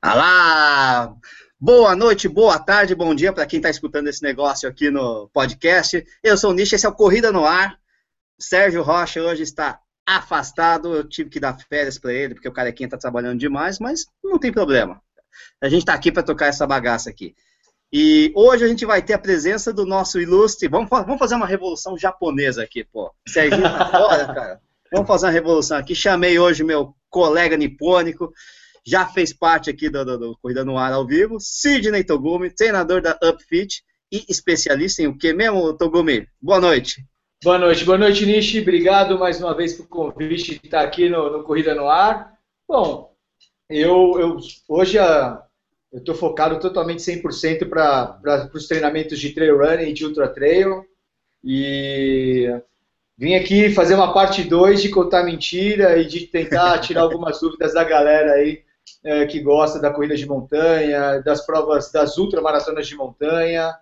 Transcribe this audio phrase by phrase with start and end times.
[0.00, 1.16] Alá!
[1.58, 6.04] Boa noite, boa tarde, bom dia para quem está escutando esse negócio aqui no podcast.
[6.22, 7.78] Eu sou o Nish, esse é o Corrida no Ar.
[8.38, 12.86] Sérgio Rocha hoje está afastado, eu tive que dar férias para ele, porque o carequinha
[12.86, 15.00] está trabalhando demais, mas não tem problema.
[15.60, 17.34] A gente está aqui para tocar essa bagaça aqui.
[17.90, 20.68] E hoje a gente vai ter a presença do nosso ilustre.
[20.68, 23.12] Vamos, vamos fazer uma revolução japonesa aqui, pô.
[23.26, 24.60] Sérgio tá fora, cara.
[24.92, 25.94] Vamos fazer uma revolução aqui.
[25.94, 28.32] Chamei hoje meu colega nipônico,
[28.86, 33.02] já fez parte aqui do, do, do Corrida no Ar ao vivo, Sidney Togumi, treinador
[33.02, 33.82] da Upfit
[34.12, 36.28] e especialista em o que mesmo, Togumi?
[36.40, 37.04] Boa noite.
[37.42, 38.60] Boa noite, boa noite, Nishi.
[38.60, 42.32] Obrigado mais uma vez pelo convite de estar aqui no, no Corrida no Ar.
[42.68, 43.12] Bom,
[43.68, 45.42] eu, eu hoje a,
[45.92, 50.84] eu estou focado totalmente 100% para os treinamentos de trail running e de ultra trail.
[51.42, 52.48] E
[53.18, 57.74] vim aqui fazer uma parte 2 de contar mentira e de tentar tirar algumas dúvidas
[57.74, 58.65] da galera aí
[59.04, 63.74] é, que gosta da corrida de montanha, das provas, das ultramaratonas de montanha.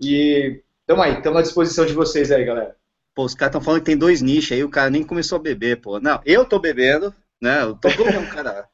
[0.00, 2.76] E tamo aí, estamos à disposição de vocês aí, galera.
[3.14, 5.42] Pô, os caras estão falando que tem dois nichos aí, o cara nem começou a
[5.42, 5.98] beber, pô.
[5.98, 7.62] Não, eu tô bebendo, né?
[7.62, 8.68] Eu tô é um cara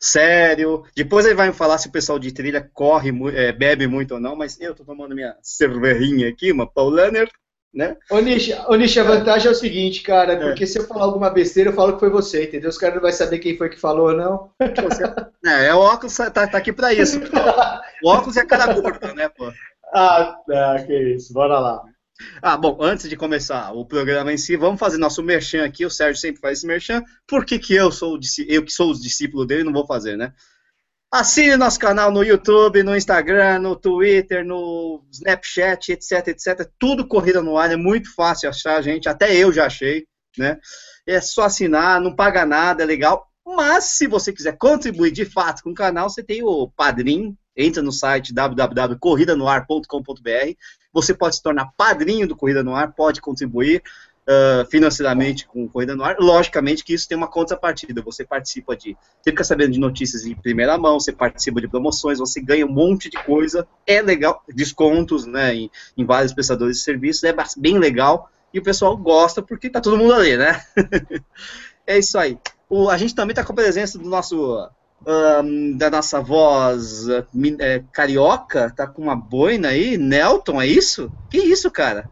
[0.00, 0.84] sério.
[0.94, 4.20] Depois ele vai me falar se o pessoal de trilha corre, é, bebe muito ou
[4.20, 7.30] não, mas eu tô tomando minha cervejinha aqui, uma Paulaner,
[7.74, 7.96] né?
[8.10, 8.50] Ô, Nish,
[8.98, 10.36] a vantagem é o seguinte, cara, é.
[10.36, 12.70] porque se eu falar alguma besteira, eu falo que foi você, entendeu?
[12.70, 14.50] Os caras não vão saber quem foi que falou ou não.
[15.44, 17.20] É, é o óculos tá, tá aqui pra isso.
[18.02, 19.52] o óculos é cara gorda, né, pô?
[19.96, 21.80] Ah, tá, que isso, bora lá.
[22.42, 25.86] Ah, bom, antes de começar o programa em si, vamos fazer nosso merchan aqui.
[25.86, 27.02] O Sérgio sempre faz esse merchan.
[27.28, 30.32] Por que, que eu sou eu que sou o discípulo dele não vou fazer, né?
[31.16, 36.68] Assine nosso canal no YouTube, no Instagram, no Twitter, no Snapchat, etc, etc.
[36.76, 39.08] Tudo corrida no ar, é muito fácil achar, gente.
[39.08, 40.58] Até eu já achei, né?
[41.06, 43.30] É só assinar, não paga nada, é legal.
[43.46, 47.38] Mas se você quiser contribuir de fato com o canal, você tem o Padrim.
[47.56, 50.56] Entra no site www.corridanoar.com.br.
[50.92, 53.84] Você pode se tornar padrinho do Corrida no Ar, pode contribuir
[54.28, 56.16] uh, financeiramente com Corrida no Ar.
[56.18, 58.02] Logicamente que isso tem uma contrapartida.
[58.02, 58.96] Você participa de.
[59.20, 62.72] Você fica sabendo de notícias em primeira mão, você participa de promoções, você ganha um
[62.72, 63.66] monte de coisa.
[63.86, 68.30] É legal, descontos né, em, em vários prestadores de serviços, é bem legal.
[68.52, 70.62] E o pessoal gosta porque tá todo mundo ali, né?
[71.86, 72.38] é isso aí.
[72.68, 74.68] O, a gente também está com a presença do nosso
[75.06, 77.06] um, da nossa voz
[77.58, 81.12] é, carioca, tá com uma boina aí, Nelton, é isso?
[81.30, 82.08] Que isso, cara?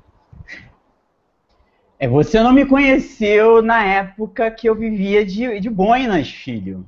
[2.03, 6.85] É, você não me conheceu na época que eu vivia de, de boinas, filho.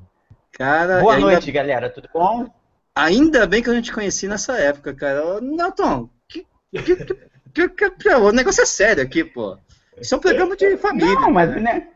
[0.51, 1.27] Cara, Boa ainda...
[1.27, 2.49] noite, galera, tudo bom?
[2.93, 5.39] Ainda bem que eu não te conheci nessa época, cara.
[5.39, 9.57] Nelton, que, que, que, que, o negócio é sério aqui, pô.
[9.97, 11.15] Isso é um programa de família.
[11.15, 11.87] Não, mas né?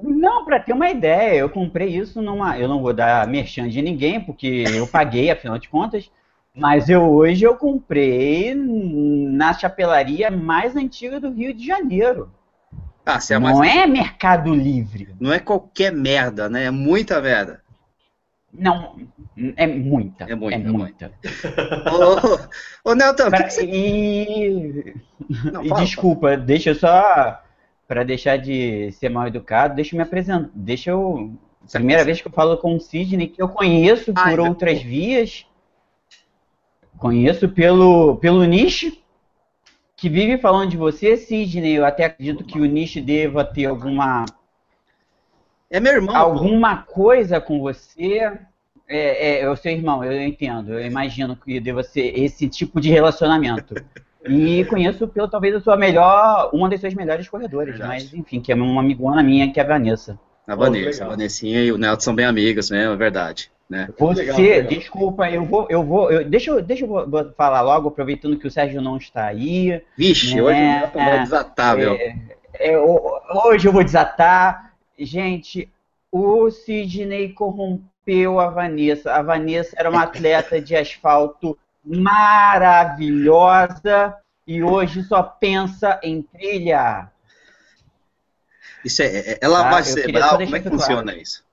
[0.00, 2.56] Não, para ter uma ideia, eu comprei isso numa.
[2.56, 6.08] Eu não vou dar merchan de ninguém, porque eu paguei, afinal de contas.
[6.54, 12.30] Mas eu hoje eu comprei na chapelaria mais antiga do Rio de Janeiro.
[13.04, 13.76] Ah, é não mais...
[13.76, 15.14] é Mercado Livre.
[15.18, 16.64] Não é qualquer merda, né?
[16.64, 17.62] É muita merda.
[18.52, 18.96] Não,
[19.56, 20.24] é muita.
[20.24, 20.56] É muita.
[20.56, 21.12] É muita.
[22.84, 23.64] ô, ô, Nelton, Pra, que você...
[23.64, 24.94] E,
[25.52, 26.36] não, fala, desculpa, fala.
[26.36, 27.40] deixa eu só,
[27.86, 30.50] para deixar de ser mal educado, deixa eu me apresentar.
[30.54, 31.32] Deixa eu.
[31.72, 35.46] Primeira vez que eu falo com o Sidney, que eu conheço por Ai, outras vias.
[36.98, 38.92] Conheço pelo, pelo nicho
[40.00, 41.74] que vive falando de você, Sidney.
[41.74, 44.24] Eu até acredito que o Nish deva ter alguma.
[45.70, 46.16] É meu irmão.
[46.16, 46.92] Alguma pô.
[46.94, 48.32] coisa com você.
[48.88, 50.72] É, é, é o seu irmão, eu entendo.
[50.72, 53.74] Eu imagino que deva ser esse tipo de relacionamento.
[54.26, 58.50] E conheço pelo talvez a sua melhor, uma das suas melhores corredoras, mas enfim, que
[58.50, 60.18] é uma amigona minha, que é a Vanessa.
[60.46, 62.84] A Vanessa, oh, a Vanessinha e o Nelson são bem amigos, né?
[62.84, 63.50] É verdade.
[63.70, 63.88] Né?
[63.96, 64.68] Você, legal, legal.
[64.68, 68.50] desculpa, eu vou, eu vou, eu, deixa, eu, deixa eu falar logo, aproveitando que o
[68.50, 69.80] Sérgio não está aí.
[69.96, 70.42] Vixe, né?
[70.42, 71.92] hoje eu vou é, desatar, meu.
[71.94, 72.16] É,
[72.54, 74.72] é, hoje eu vou desatar.
[74.98, 75.70] Gente,
[76.10, 79.12] o Sidney corrompeu a Vanessa.
[79.14, 83.06] A Vanessa era uma atleta de asfalto maravilhosa
[84.44, 87.08] e hoje só pensa em trilha.
[88.84, 90.00] Isso é, é, é lavagem tá?
[90.00, 90.38] cerebral?
[90.38, 91.20] Como é que funciona claro.
[91.20, 91.48] isso?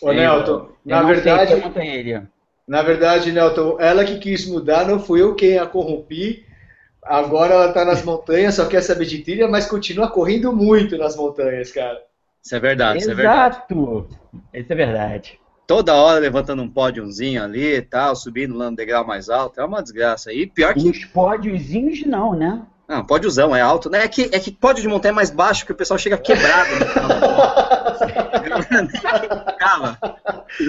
[0.00, 1.54] Ô, Nelton, na verdade.
[2.66, 6.44] Na verdade, Nelton, ela que quis mudar, não fui eu quem a corrompi.
[7.02, 11.14] Agora ela tá nas montanhas, só quer saber de trilha, mas continua correndo muito nas
[11.14, 12.02] montanhas, cara.
[12.44, 13.02] Isso é verdade, Exato.
[13.02, 13.56] isso é verdade.
[13.56, 14.08] Exato.
[14.52, 15.40] Isso é verdade.
[15.66, 19.60] Toda hora levantando um pódiozinho ali e tal, subindo lá no degrau mais alto.
[19.60, 20.32] É uma desgraça.
[20.32, 20.88] E pior que.
[20.88, 22.62] Os pódiozinhos não, né?
[22.88, 23.90] Não, pódiozão, é alto.
[23.90, 24.04] Né?
[24.04, 26.70] É que, é que pódio de montanha é mais baixo, que o pessoal chega quebrado
[26.78, 29.98] no final da Calma.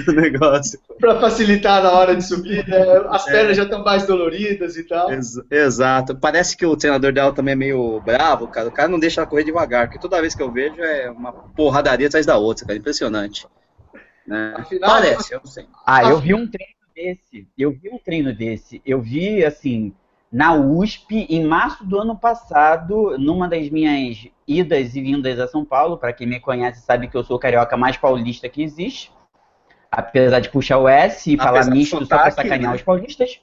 [0.07, 0.79] o negócio.
[1.00, 2.77] Para facilitar na hora de subir, né?
[3.09, 3.31] As é.
[3.31, 5.12] pernas já estão mais doloridas e tal.
[5.12, 6.15] Ex exato.
[6.15, 8.68] Parece que o treinador dela também é meio bravo, cara.
[8.68, 11.31] O cara não deixa ela correr devagar, porque toda vez que eu vejo é uma
[11.31, 12.77] porradaria atrás da outra, cara.
[12.77, 13.47] Impressionante.
[14.25, 14.53] Né?
[14.57, 15.65] Afinal, Parece, eu sei.
[15.85, 17.47] Ah, eu vi um treino desse.
[17.57, 18.81] Eu vi um treino desse.
[18.85, 19.94] Eu vi, assim,
[20.31, 25.63] na USP, em março do ano passado, numa das minhas idas e vindas a São
[25.63, 25.97] Paulo.
[25.97, 29.12] Para quem me conhece, sabe que eu sou o carioca mais paulista que existe.
[29.89, 32.75] Apesar de puxar o S e Apesar falar misto só para sacanear né?
[32.75, 33.39] os paulistas.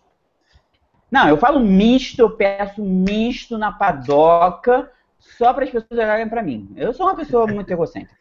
[1.11, 6.43] Não, eu falo misto, eu peço misto na padoca, só para as pessoas olharem para
[6.43, 6.71] mim.
[6.77, 8.19] Eu sou uma pessoa muito egocêntrica.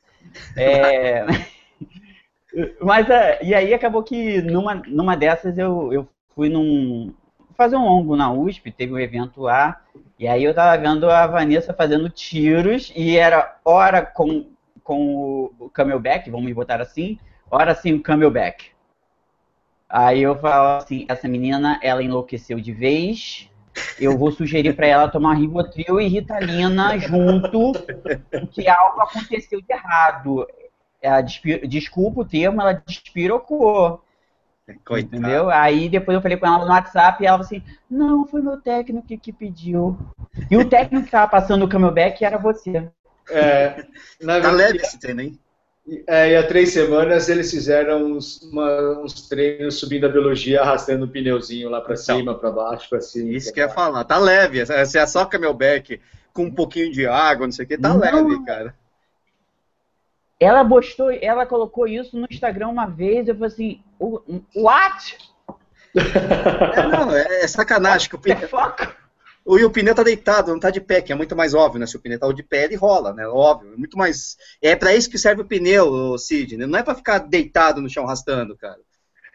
[0.56, 1.25] É...
[2.80, 7.12] Mas, é, e aí acabou que numa, numa dessas eu, eu fui num,
[7.56, 9.82] fazer um longo na USP, teve um evento lá,
[10.18, 14.48] e aí eu tava vendo a Vanessa fazendo tiros, e era hora com,
[14.84, 17.20] com o camelback, vamos botar assim,
[17.50, 18.72] hora sem o camelback.
[19.90, 23.50] Aí eu falo assim, essa menina, ela enlouqueceu de vez,
[24.00, 27.74] eu vou sugerir para ela tomar Rivotril e Ritalina junto,
[28.32, 30.48] porque algo aconteceu de errado.
[31.02, 34.02] Ela, desculpa o termo, ela despirocou.
[34.86, 35.18] Coitado.
[35.18, 35.50] Entendeu?
[35.50, 38.57] Aí depois eu falei com ela no WhatsApp e ela falou assim: Não, foi meu
[38.57, 39.98] técnico que, que pediu.
[40.50, 42.89] E o técnico que estava passando o camelback era você.
[43.30, 43.86] É,
[44.21, 45.39] na tá leve esse treino, hein?
[46.07, 51.04] É, e há três semanas eles fizeram uns, uma, uns treinos subindo a biologia, arrastando
[51.04, 53.31] o pneuzinho lá para então, cima, para baixo, para cima.
[53.31, 54.65] Isso que ia falar, tá leve.
[54.86, 56.00] Se é só camelback
[56.31, 58.00] com um pouquinho de água, não sei o que, tá não.
[58.00, 58.74] leve, cara.
[60.39, 63.83] Ela postou, ela colocou isso no Instagram uma vez, eu falei assim,
[64.56, 65.18] what?
[65.96, 68.50] É, não, é, é sacanagem que o pneu,
[69.46, 71.86] o, o pneu tá deitado, não tá de pé, que é muito mais óbvio, né?
[71.86, 73.28] Se o pneu tá de pé, ele rola, né?
[73.28, 74.38] Óbvio, é muito mais.
[74.62, 76.66] É para isso que serve o pneu, Sidney.
[76.66, 78.80] Não é para ficar deitado no chão arrastando, cara.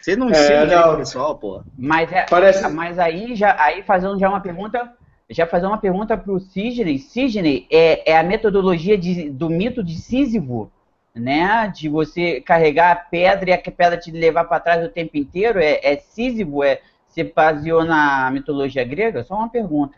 [0.00, 1.62] Você não é, ensina pessoal, pô.
[1.76, 2.69] Mas, é, Parece...
[2.69, 4.93] mas aí já aí fazendo já uma pergunta,
[5.29, 6.99] já fazer uma pergunta pro Sidney.
[6.99, 10.71] Sidney, é, é a metodologia de, do mito de Sísifo
[11.19, 11.73] né?
[11.75, 15.59] De você carregar a pedra e a pedra te levar para trás o tempo inteiro?
[15.59, 16.62] É, é Sísifo?
[16.62, 19.25] É, se baseou na mitologia grega?
[19.25, 19.97] Só uma pergunta.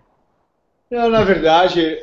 [0.90, 1.98] Não, na verdade,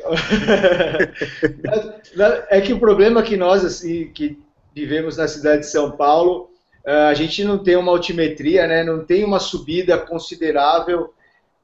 [2.48, 4.38] é que o problema é que nós, assim, que
[4.74, 6.50] vivemos na cidade de São Paulo,
[6.86, 8.82] é, a gente não tem uma altimetria, né?
[8.82, 11.12] Não tem uma subida considerável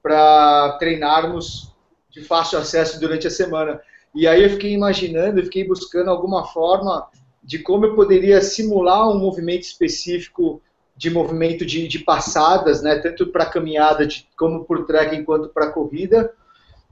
[0.03, 1.73] para treinarmos
[2.11, 3.81] de fácil acesso durante a semana.
[4.15, 7.09] E aí eu fiquei imaginando, eu fiquei buscando alguma forma
[7.45, 10.63] de como eu poderia simular um movimento específico
[10.97, 15.71] de movimento de, de passadas, né, tanto para caminhada de, como por trekking quanto para
[15.71, 16.33] corrida,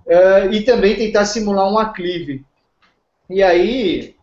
[0.07, 2.45] uh, e também tentar simular um aclive.
[3.31, 4.17] E aí,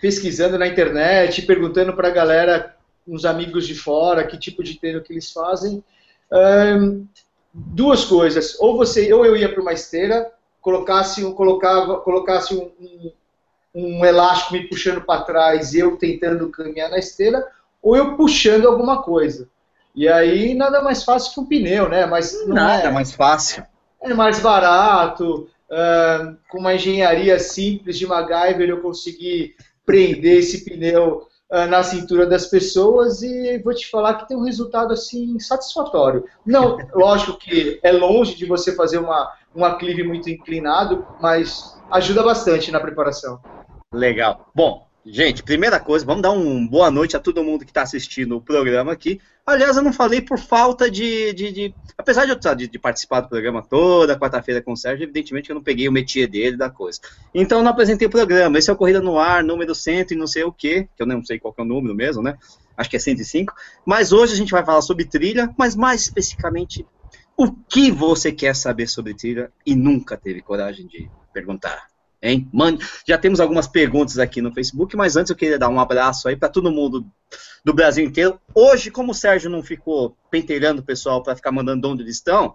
[0.00, 2.76] pesquisando na internet, perguntando para a galera,
[3.06, 5.84] uns amigos de fora, que tipo de treino que eles fazem,
[6.30, 7.06] uh,
[7.52, 8.56] duas coisas.
[8.60, 13.12] Ou você, ou eu ia para uma esteira, colocasse, colocava, colocasse um, um
[13.74, 17.46] um elástico me puxando para trás e eu tentando caminhar na esteira,
[17.80, 19.48] ou eu puxando alguma coisa.
[19.94, 22.06] E aí nada mais fácil que um pneu, né?
[22.06, 23.64] Mas nada é, mais fácil.
[24.00, 29.54] É mais barato, uh, com uma engenharia simples de MacGyver eu consegui
[29.84, 34.44] prender esse pneu uh, na cintura das pessoas e vou te falar que tem um
[34.44, 36.24] resultado assim satisfatório.
[36.44, 42.22] Não, lógico que é longe de você fazer uma, um aclive muito inclinado, mas ajuda
[42.22, 43.40] bastante na preparação.
[43.92, 44.50] Legal.
[44.54, 48.36] Bom, gente, primeira coisa, vamos dar uma boa noite a todo mundo que está assistindo
[48.36, 49.20] o programa aqui.
[49.44, 51.32] Aliás, eu não falei por falta de.
[51.34, 55.04] de, de apesar de eu de, de, participar do programa toda quarta-feira com o Sérgio,
[55.04, 57.00] evidentemente eu não peguei o métier dele da coisa.
[57.34, 58.56] Então eu não apresentei o programa.
[58.56, 61.06] Esse é o Corrida no Ar, número 100 e não sei o que, que eu
[61.06, 62.38] não sei qual é o número mesmo, né?
[62.76, 63.52] Acho que é 105.
[63.84, 66.86] Mas hoje a gente vai falar sobre trilha, mas mais especificamente
[67.36, 71.91] o que você quer saber sobre trilha e nunca teve coragem de perguntar
[72.22, 72.48] hein?
[73.06, 76.36] Já temos algumas perguntas aqui no Facebook, mas antes eu queria dar um abraço aí
[76.36, 77.04] para todo mundo
[77.64, 78.40] do Brasil inteiro.
[78.54, 82.54] Hoje, como o Sérgio não ficou penteirando o pessoal para ficar mandando onde eles estão,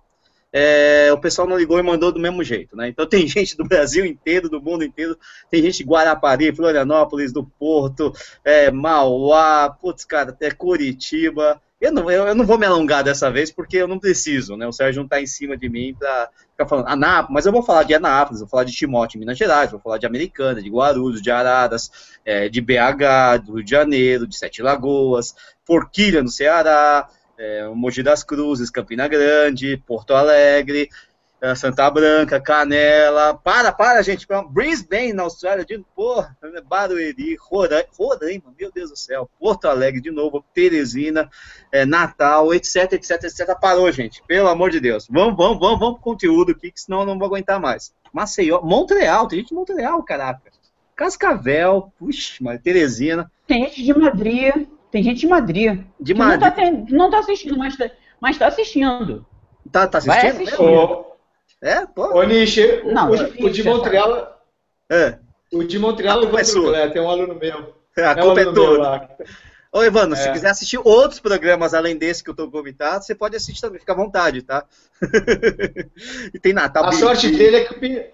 [0.51, 2.87] é, o pessoal não ligou e mandou do mesmo jeito, né?
[2.87, 5.17] Então tem gente do Brasil inteiro, do mundo inteiro,
[5.51, 12.09] tem gente de Guarapari, Florianópolis, do Porto, é, Mauá, putz, cara, até Curitiba, eu não,
[12.09, 14.65] eu, eu, não vou me alongar dessa vez porque eu não preciso, né?
[14.65, 17.61] O Sérgio não está em cima de mim para ficar falando Anápolis, mas eu vou
[17.61, 21.21] falar de Anápolis, vou falar de Timóteo, Minas Gerais, vou falar de Americana, de Guarulhos,
[21.21, 27.07] de Araras, é, de BH, do Rio de Janeiro, de Sete Lagoas, Forquilha, no Ceará,
[27.37, 30.89] é, Mogi das Cruzes, Campina Grande, Porto Alegre.
[31.41, 38.71] É, Santa Branca, Canela, para, para, gente, Brisbane, na Austrália, de porra, Barueri, Roraima, meu
[38.71, 41.29] Deus do céu, Porto Alegre, de novo, Teresina,
[41.71, 45.95] é, Natal, etc, etc, etc, parou, gente, pelo amor de Deus, vamos, vamos, vamos, vamos
[45.95, 47.93] pro conteúdo aqui, que senão eu não vou aguentar mais.
[48.11, 50.41] Maceió, Montreal, tem gente de Montreal, caraca,
[50.95, 53.31] Cascavel, puxa, mas Teresina.
[53.45, 55.83] Tem gente de Madrid, tem gente de Madrid.
[55.99, 56.41] De Madrid.
[56.41, 59.23] Não tá, não tá assistindo, mas, tá, mas tá assistindo.
[59.71, 60.21] Tá, tá assistindo?
[60.21, 61.06] Vai assistir.
[61.61, 62.17] É, pô.
[62.17, 64.41] Ô, Nishi, não, o, o, de Montreal.
[64.89, 65.17] É.
[65.51, 67.75] O de Montreal, o Evandro é tem um aluno meu.
[67.95, 69.09] É, a é culpa um é tua.
[69.71, 70.21] Ô, Evandro, é.
[70.21, 73.79] se quiser assistir outros programas além desse que eu tô comentando, você pode assistir também,
[73.79, 74.65] fica à vontade, tá?
[76.33, 76.85] e tem Natal.
[76.85, 78.05] A sorte dele é que o pneu.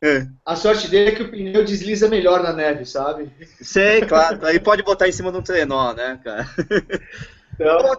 [0.00, 0.26] É.
[0.44, 3.32] A sorte dele é que o pneu desliza melhor na neve, sabe?
[3.60, 4.44] Sei, claro.
[4.44, 6.48] Aí pode botar em cima de um trenó, né, cara?
[7.54, 7.98] Então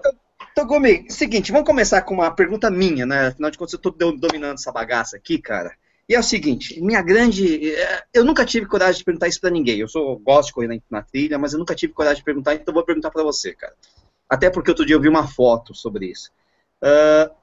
[0.60, 3.28] Togumi, seguinte, vamos começar com uma pergunta minha, né?
[3.28, 5.74] Afinal de contas, eu estou dominando essa bagaça aqui, cara.
[6.08, 7.74] E é o seguinte, minha grande.
[7.74, 9.80] É, eu nunca tive coragem de perguntar isso para ninguém.
[9.80, 12.74] Eu sou, gosto de correr na, trilha, mas eu nunca tive coragem de perguntar, então
[12.74, 13.74] vou perguntar para você, cara.
[14.28, 16.30] Até porque outro dia eu vi uma foto sobre isso.
[16.84, 17.34] Uh,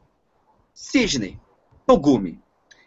[0.75, 1.41] Sidney,
[1.87, 2.39] Togumi,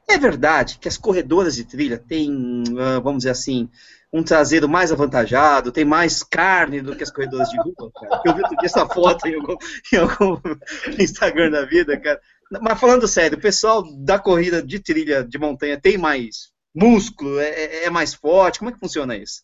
[0.10, 3.70] é verdade que as corredoras de trilha têm, uh, vamos dizer assim,
[4.12, 8.22] um traseiro mais avantajado, tem mais carne do que as corredoras de rua, cara.
[8.26, 9.56] Eu vi essa foto em algum,
[9.94, 10.42] em algum
[11.00, 12.20] Instagram da vida, cara.
[12.62, 17.50] Mas falando sério, o pessoal da corrida de trilha de montanha tem mais músculo, é,
[17.50, 18.60] é, é mais forte?
[18.60, 19.44] Como é que funciona isso?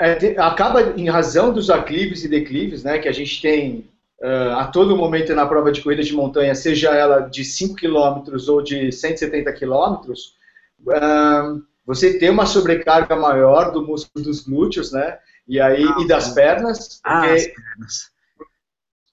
[0.00, 3.88] É, acaba em razão dos aclives e declives, né, que a gente tem
[4.22, 8.22] uh, a todo momento na prova de corrida de montanha, seja ela de 5 km
[8.48, 10.10] ou de 170 km,
[10.86, 15.18] uh, você tem uma sobrecarga maior do músculo dos glúteos, né?
[15.46, 17.00] E aí ah, e das pernas.
[17.04, 18.14] Ah, porque, as pernas.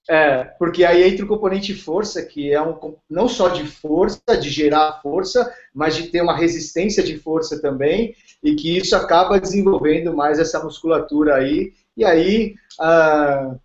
[0.09, 4.49] É, porque aí entra o componente força, que é um não só de força, de
[4.49, 10.15] gerar força, mas de ter uma resistência de força também, e que isso acaba desenvolvendo
[10.15, 11.73] mais essa musculatura aí.
[11.95, 13.55] E aí, ah,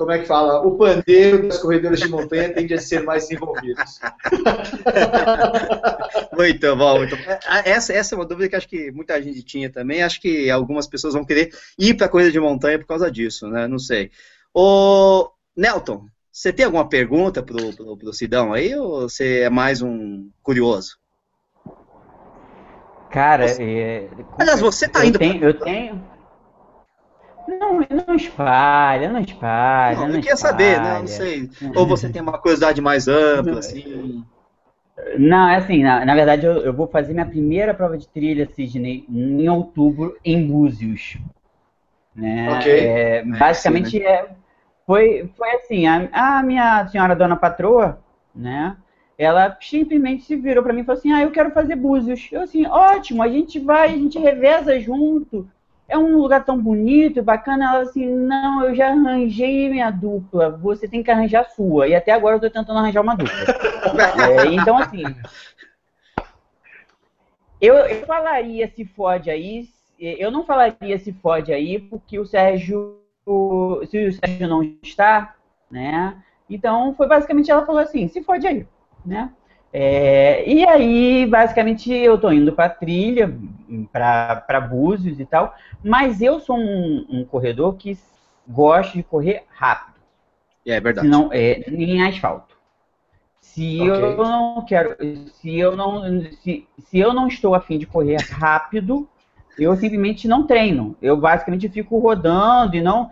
[0.00, 0.66] como é que fala?
[0.66, 3.76] O pandeiro das corredoras de montanha tende a ser mais desenvolvido.
[6.32, 7.22] muito bom, muito bom.
[7.22, 10.02] É, essa, essa é uma dúvida que acho que muita gente tinha também.
[10.02, 13.46] Acho que algumas pessoas vão querer ir para a corrida de montanha por causa disso,
[13.48, 13.68] né?
[13.68, 14.10] Não sei.
[14.54, 19.82] O Nelton, você tem alguma pergunta pro, pro, pro Sidão aí ou você é mais
[19.82, 20.96] um curioso?
[23.10, 23.62] Cara, você...
[23.62, 24.08] é...
[24.38, 25.18] aliás, você tá indo.
[25.18, 25.48] Tenho, pra...
[25.48, 26.02] Eu tenho.
[27.58, 29.96] Não, não espalha, não espalha.
[29.96, 30.98] Não, não eu queria saber, né?
[31.00, 31.50] Não sei.
[31.74, 34.24] Ou você tem uma curiosidade mais ampla, assim.
[35.18, 38.48] Não, é assim, na, na verdade eu, eu, vou fazer minha primeira prova de trilha,
[38.54, 41.16] Sidney, em outubro, em Búzios.
[42.14, 42.58] Né?
[42.58, 42.86] Okay.
[42.86, 44.28] É, é basicamente, é, né?
[44.86, 48.00] foi, foi assim, a, a, minha senhora dona patroa,
[48.34, 48.76] né,
[49.16, 52.28] ela simplesmente se virou para mim e falou assim, ah, eu quero fazer Búzios.
[52.30, 55.48] Eu assim, ótimo, a gente vai, a gente reveza junto,
[55.90, 57.64] é um lugar tão bonito e bacana.
[57.64, 61.88] Ela assim, não, eu já arranjei minha dupla, você tem que arranjar a sua.
[61.88, 63.34] E até agora eu tô tentando arranjar uma dupla.
[64.24, 65.02] é, então, assim,
[67.60, 69.68] eu, eu falaria se fode aí,
[69.98, 73.00] eu não falaria se fode aí, porque o Sérgio,
[73.86, 75.34] se o Sérgio não está,
[75.70, 76.22] né?
[76.48, 78.66] Então, foi basicamente ela falou assim, se fode aí,
[79.04, 79.30] né?
[79.72, 83.32] É, e aí, basicamente, eu estou indo para trilha,
[83.92, 87.96] para Búzios e tal, mas eu sou um, um, corredor que
[88.48, 90.00] gosta de correr rápido.
[90.66, 91.06] É verdade.
[91.06, 92.56] Não, é, em asfalto.
[93.40, 94.04] Se okay.
[94.04, 94.96] eu não quero,
[95.34, 96.02] se eu não,
[96.42, 99.08] se, se eu não estou afim de correr rápido,
[99.58, 100.96] eu simplesmente não treino.
[101.00, 103.10] Eu basicamente fico rodando e não,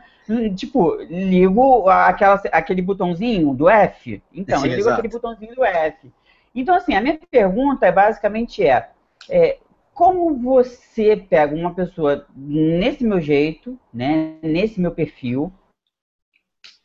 [0.56, 4.22] tipo, ligo aquela, aquele botãozinho do F.
[4.32, 4.98] Então, Sim, eu ligo exato.
[4.98, 6.12] aquele botãozinho do F.
[6.58, 8.90] Então, assim, a minha pergunta é, basicamente é,
[9.30, 9.58] é,
[9.94, 15.52] como você pega uma pessoa nesse meu jeito, né, nesse meu perfil,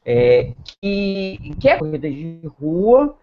[0.06, 3.18] é, que quer corrida de rua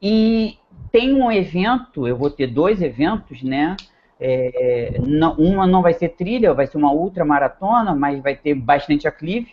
[0.00, 0.56] e
[0.92, 3.76] tem um evento, eu vou ter dois eventos, né?
[4.20, 8.54] É, não, uma não vai ser trilha, vai ser uma ultra maratona, mas vai ter
[8.54, 9.52] bastante aclive.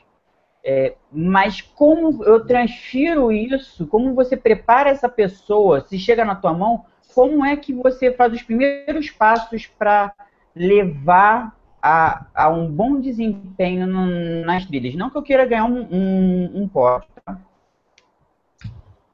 [0.68, 6.54] É, mas como eu transfiro isso, como você prepara essa pessoa, se chega na tua
[6.54, 10.12] mão, como é que você faz os primeiros passos para
[10.56, 14.96] levar a, a, um bom desempenho no, nas trilhas?
[14.96, 17.38] Não que eu queira ganhar um, um, um pódio, tá?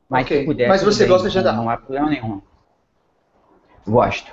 [0.08, 0.40] Mas okay.
[0.40, 0.70] se puder.
[0.70, 1.52] Mas você gosta de andar?
[1.52, 2.42] Não há problema nenhum.
[3.86, 4.32] Gosto.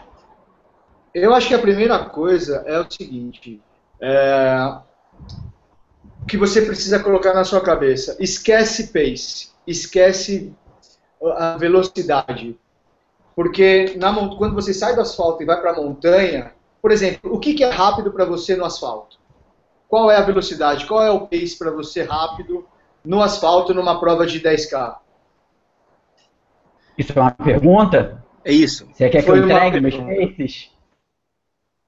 [1.12, 3.60] Eu acho que a primeira coisa é o seguinte.
[4.00, 4.78] É,
[6.28, 8.16] que você precisa colocar na sua cabeça.
[8.20, 10.54] Esquece pace, esquece
[11.22, 12.56] a velocidade.
[13.34, 17.38] Porque na, quando você sai do asfalto e vai para a montanha, por exemplo, o
[17.38, 19.18] que, que é rápido para você no asfalto?
[19.88, 20.86] Qual é a velocidade?
[20.86, 22.66] Qual é o pace para você rápido
[23.04, 24.96] no asfalto numa prova de 10K?
[26.98, 28.22] Isso é uma pergunta?
[28.44, 28.86] É isso.
[28.92, 30.70] Você quer que Foi eu entregue meus paces?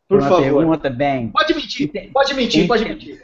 [0.08, 0.42] Por uma favor.
[0.42, 1.28] pergunta bem.
[1.28, 3.22] Pode mentir, pode mentir, pode mentir.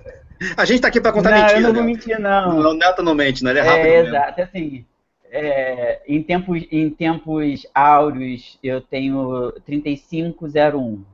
[0.57, 1.59] A gente está aqui para contar não, mentira.
[1.59, 2.59] Eu não vou mentir, não.
[2.59, 3.51] O Neto não mente, não.
[3.51, 3.87] Ele é rápido.
[3.87, 4.43] É, exato.
[4.43, 4.85] Assim,
[5.31, 11.05] é, em, tempos, em tempos áureos, eu tenho 3501.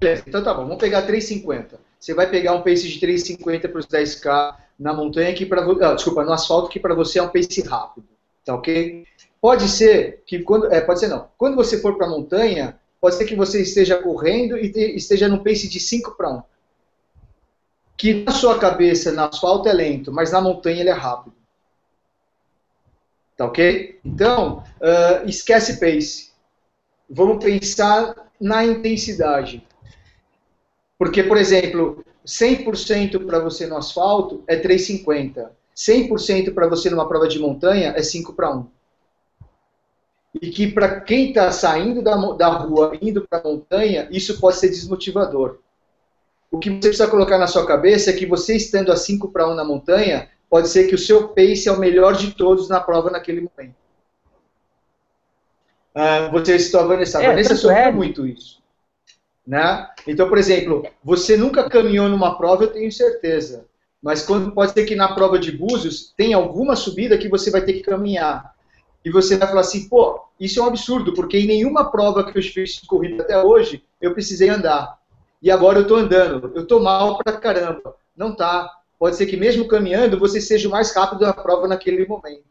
[0.00, 0.62] Beleza, então tá bom.
[0.62, 1.78] Vamos pegar 350.
[1.98, 5.94] Você vai pegar um pace de 350 para os 10K na montanha, que para ah,
[5.94, 8.06] desculpa, no asfalto, que para você é um pace rápido.
[8.44, 9.06] Tá ok?
[9.40, 10.72] Pode ser que quando.
[10.72, 11.28] É, pode ser não.
[11.38, 15.28] Quando você for para a montanha, pode ser que você esteja correndo e te, esteja
[15.28, 16.42] no pace de 5 para 1.
[17.96, 21.34] Que na sua cabeça, no asfalto, é lento, mas na montanha ele é rápido.
[23.36, 24.00] Tá ok?
[24.04, 26.32] Então, uh, esquece pace.
[27.08, 29.66] Vamos pensar na intensidade.
[30.98, 35.50] Porque, por exemplo, 100% para você no asfalto é 3,50.
[35.76, 38.66] 100% para você numa prova de montanha é 5 para 1
[40.40, 44.56] e que para quem está saindo da, da rua, indo para a montanha, isso pode
[44.56, 45.58] ser desmotivador.
[46.54, 49.50] O que você precisa colocar na sua cabeça é que você estando a 5 para
[49.50, 52.78] 1 na montanha, pode ser que o seu pace é o melhor de todos na
[52.78, 53.74] prova naquele momento.
[55.96, 57.18] Uh, você citou a Vanessa.
[57.18, 57.90] A é, Vanessa sofreu é.
[57.90, 58.62] muito isso.
[59.44, 59.84] Né?
[60.06, 63.66] Então, por exemplo, você nunca caminhou numa prova, eu tenho certeza.
[64.00, 67.62] Mas quando pode ser que na prova de Búzios tem alguma subida que você vai
[67.62, 68.54] ter que caminhar
[69.04, 72.38] e você vai falar assim, pô, isso é um absurdo, porque em nenhuma prova que
[72.38, 75.02] eu fiz de corrida até hoje, eu precisei andar.
[75.44, 77.94] E agora eu estou andando, eu estou mal pra caramba.
[78.16, 78.66] Não tá.
[78.98, 82.44] Pode ser que mesmo caminhando, você seja o mais rápido na prova naquele momento.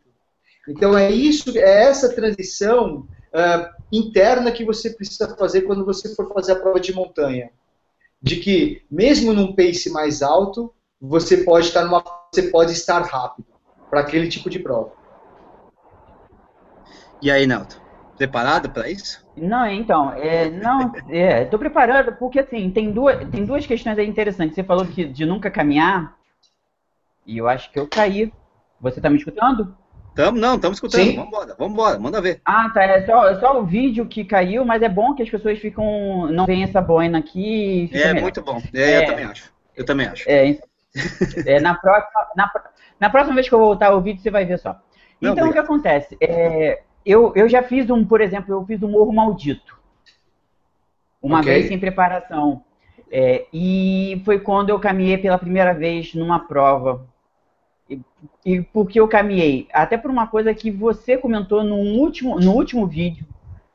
[0.70, 6.32] Então é isso, é essa transição uh, interna que você precisa fazer quando você for
[6.32, 7.50] fazer a prova de montanha.
[8.22, 10.72] De que, mesmo num pace mais alto,
[11.02, 13.48] você pode estar numa, você pode estar rápido
[13.90, 14.92] para aquele tipo de prova.
[17.20, 17.83] E aí, Nelton?
[18.24, 19.22] Preparado para isso?
[19.36, 24.08] Não, então, é, não, é, tô preparado porque assim tem duas, tem duas questões aí
[24.08, 24.56] interessantes.
[24.56, 26.16] Você falou que de nunca caminhar
[27.28, 28.32] e eu acho que eu caí.
[28.80, 29.76] Você tá me escutando?
[30.16, 31.04] Tamo, não, estamos escutando.
[31.04, 31.18] Sim.
[31.18, 32.40] Vambora, vambora, manda ver.
[32.46, 32.82] Ah, tá.
[32.82, 36.32] É só, é só o vídeo que caiu, mas é bom que as pessoas ficam.
[36.32, 37.90] não veem essa boina aqui.
[37.92, 38.22] É melhor.
[38.22, 38.62] muito bom.
[38.74, 39.54] É, é, eu também acho.
[39.76, 40.30] Eu também acho.
[40.30, 40.58] É,
[41.46, 42.52] é na, próxima, na,
[43.02, 44.80] na, próxima vez que eu voltar o vídeo, você vai ver só.
[45.20, 45.50] Não, então, obrigado.
[45.50, 46.18] o que acontece?
[46.22, 49.78] É, eu, eu já fiz um, por exemplo, eu fiz um Morro Maldito.
[51.22, 51.54] Uma okay.
[51.54, 52.64] vez sem preparação.
[53.12, 57.06] É, e foi quando eu caminhei pela primeira vez numa prova.
[57.90, 58.00] E,
[58.46, 59.68] e porque eu caminhei?
[59.74, 63.26] Até por uma coisa que você comentou no último, no último vídeo,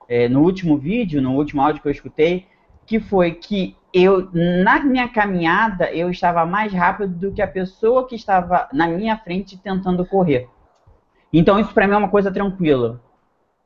[0.08, 2.46] é, no último vídeo, no último áudio que eu escutei,
[2.86, 8.06] que foi que eu, na minha caminhada, eu estava mais rápido do que a pessoa
[8.06, 10.48] que estava na minha frente tentando correr.
[11.32, 13.00] Então isso para mim é uma coisa tranquila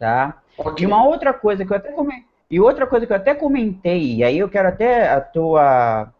[0.02, 0.42] tá?
[0.58, 0.82] Okay.
[0.82, 4.16] E uma outra coisa que eu até comentei, e outra coisa que eu até comentei,
[4.16, 6.12] e aí eu quero até a tua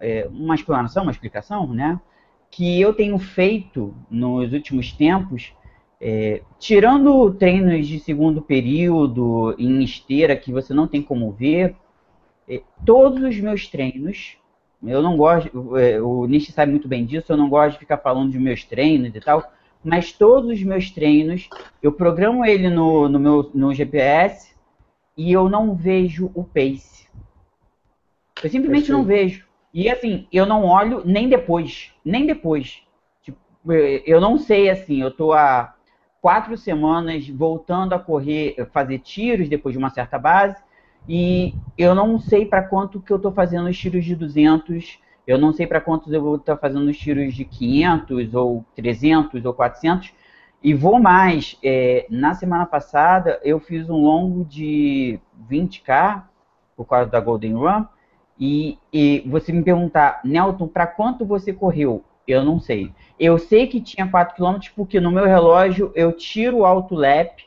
[0.00, 2.00] é, uma explanação, uma explicação, né?
[2.48, 5.52] Que eu tenho feito nos últimos tempos,
[6.00, 11.74] é, tirando treinos de segundo período em esteira que você não tem como ver,
[12.48, 14.38] é, todos os meus treinos,
[14.80, 17.98] eu não gosto, é, o Nish sabe muito bem disso, eu não gosto de ficar
[17.98, 19.42] falando de meus treinos e tal,
[19.84, 21.48] mas todos os meus treinos,
[21.82, 24.54] eu programo ele no, no meu no GPS
[25.16, 27.06] e eu não vejo o pace.
[28.42, 29.46] Eu simplesmente não vejo.
[29.72, 31.92] E assim, eu não olho nem depois.
[32.04, 32.82] Nem depois.
[33.22, 33.38] Tipo,
[33.72, 35.74] eu não sei assim, eu tô há
[36.20, 40.56] quatro semanas voltando a correr, fazer tiros depois de uma certa base.
[41.06, 45.38] E eu não sei para quanto que eu tô fazendo os tiros de 200 eu
[45.38, 49.54] não sei para quantos eu vou estar fazendo os tiros de 500 ou 300 ou
[49.54, 50.12] 400.
[50.62, 51.58] E vou mais.
[51.62, 55.18] É, na semana passada eu fiz um longo de
[55.50, 56.22] 20k
[56.76, 57.84] por causa da Golden Run.
[58.38, 62.04] E, e você me perguntar, Nelton, para quanto você correu?
[62.26, 62.92] Eu não sei.
[63.18, 67.44] Eu sei que tinha 4 km porque no meu relógio eu tiro o auto lap,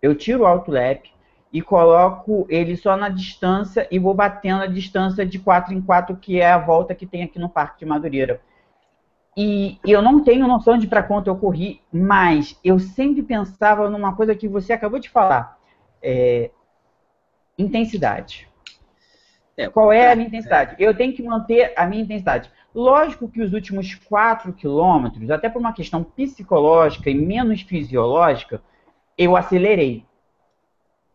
[0.00, 1.10] eu tiro o auto lap,
[1.56, 6.14] e coloco ele só na distância e vou batendo a distância de 4 em 4,
[6.18, 8.42] que é a volta que tem aqui no Parque de Madureira.
[9.34, 14.14] E eu não tenho noção de para quanto eu corri, mas eu sempre pensava numa
[14.14, 15.56] coisa que você acabou de falar:
[16.02, 16.50] é,
[17.56, 18.46] intensidade.
[19.56, 20.76] É, Qual é a minha intensidade?
[20.78, 20.86] É.
[20.86, 22.52] Eu tenho que manter a minha intensidade.
[22.74, 28.60] Lógico que os últimos 4 quilômetros, até por uma questão psicológica e menos fisiológica,
[29.16, 30.04] eu acelerei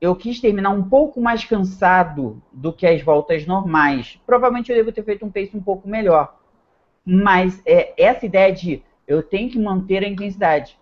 [0.01, 4.19] eu quis terminar um pouco mais cansado do que as voltas normais.
[4.25, 6.39] Provavelmente eu devo ter feito um pace um pouco melhor.
[7.05, 10.79] Mas é, essa ideia de eu tenho que manter a intensidade.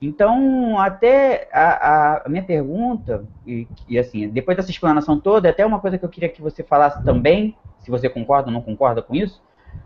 [0.00, 5.80] Então, até a, a minha pergunta, e, e, assim, depois dessa explanação toda, até uma
[5.80, 9.14] coisa que eu queria que você falasse também, se você concorda ou não concorda com
[9.14, 9.42] isso,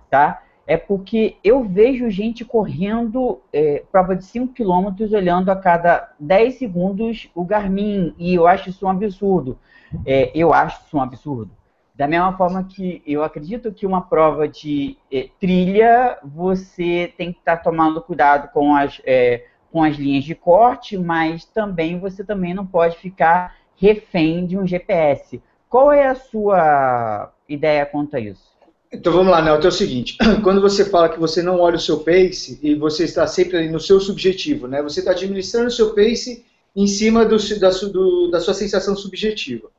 [0.09, 0.43] tá?
[0.67, 6.55] É porque eu vejo gente correndo é, prova de 5 km olhando a cada 10
[6.57, 9.59] segundos o Garmin, e eu acho isso um absurdo.
[10.07, 11.51] É, eu acho isso um absurdo.
[11.95, 17.41] Da mesma forma que eu acredito que uma prova de é, trilha, você tem que
[17.41, 22.25] estar tá tomando cuidado com as é, com as linhas de corte, mas também você
[22.25, 25.43] também não pode ficar refém de um GPS.
[25.69, 28.51] Qual é a sua ideia quanto a isso?
[28.93, 31.81] Então vamos lá, Nelton, é o seguinte, quando você fala que você não olha o
[31.81, 34.83] seu pace e você está sempre ali no seu subjetivo, né?
[34.83, 39.71] Você está administrando o seu pace em cima do, da, do, da sua sensação subjetiva.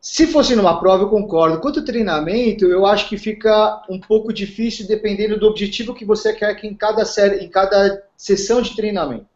[0.00, 1.60] Se fosse numa prova, eu concordo.
[1.60, 6.32] Quanto ao treinamento, eu acho que fica um pouco difícil dependendo do objetivo que você
[6.32, 9.26] quer que em cada série, em cada sessão de treinamento.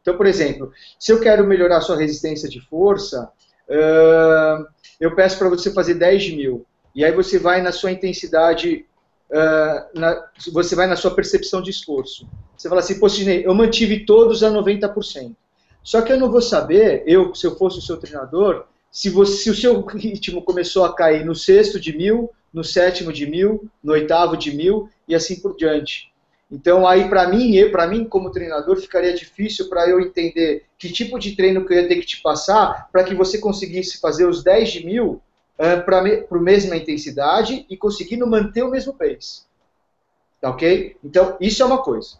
[0.00, 3.30] Então, por exemplo, se eu quero melhorar sua resistência de força,
[3.68, 4.66] uh,
[5.00, 6.64] eu peço para você fazer 10 mil.
[7.00, 8.84] E aí você vai na sua intensidade,
[9.30, 12.28] uh, na, você vai na sua percepção de esforço.
[12.54, 15.34] Você fala assim, pô, Sidney, eu mantive todos a 90%.
[15.82, 19.44] Só que eu não vou saber, eu, se eu fosse o seu treinador, se, você,
[19.44, 23.66] se o seu ritmo começou a cair no sexto de mil, no sétimo de mil,
[23.82, 26.12] no oitavo de mil e assim por diante.
[26.50, 31.18] Então aí para mim, para mim como treinador ficaria difícil para eu entender que tipo
[31.18, 34.44] de treino que eu ia ter que te passar para que você conseguisse fazer os
[34.44, 35.22] 10 de mil
[35.60, 39.42] uh, para a mesma intensidade e conseguindo manter o mesmo pace.
[40.40, 40.96] Tá ok?
[41.04, 42.16] Então isso é uma coisa.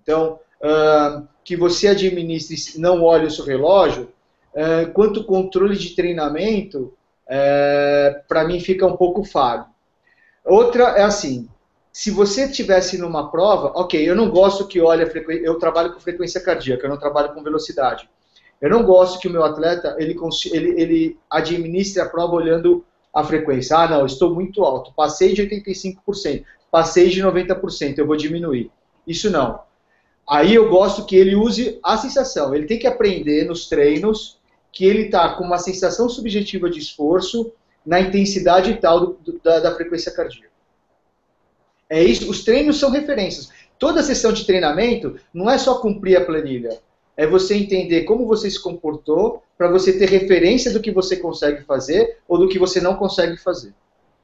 [0.00, 4.12] Então uh, que você administre, não olhe o seu relógio,
[4.54, 6.92] é, quanto controle de treinamento,
[7.28, 9.66] é, para mim fica um pouco falho.
[10.44, 11.48] Outra é assim,
[11.92, 15.92] se você tivesse numa prova, ok, eu não gosto que olhe a frequência, eu trabalho
[15.92, 18.08] com frequência cardíaca, eu não trabalho com velocidade.
[18.60, 20.16] Eu não gosto que o meu atleta ele,
[20.52, 23.76] ele, ele administre a prova olhando a frequência.
[23.76, 28.70] Ah, não, estou muito alto, passei de 85%, passei de 90%, eu vou diminuir.
[29.06, 29.60] Isso não.
[30.28, 32.54] Aí eu gosto que ele use a sensação.
[32.54, 34.38] Ele tem que aprender nos treinos
[34.70, 37.50] que ele está com uma sensação subjetiva de esforço
[37.84, 40.50] na intensidade tal do, da, da, frequência cardíaca.
[41.88, 42.30] É isso.
[42.30, 43.48] Os treinos são referências.
[43.78, 46.78] Toda sessão de treinamento não é só cumprir a planilha.
[47.18, 51.64] É você entender como você se comportou para você ter referência do que você consegue
[51.64, 53.74] fazer ou do que você não consegue fazer.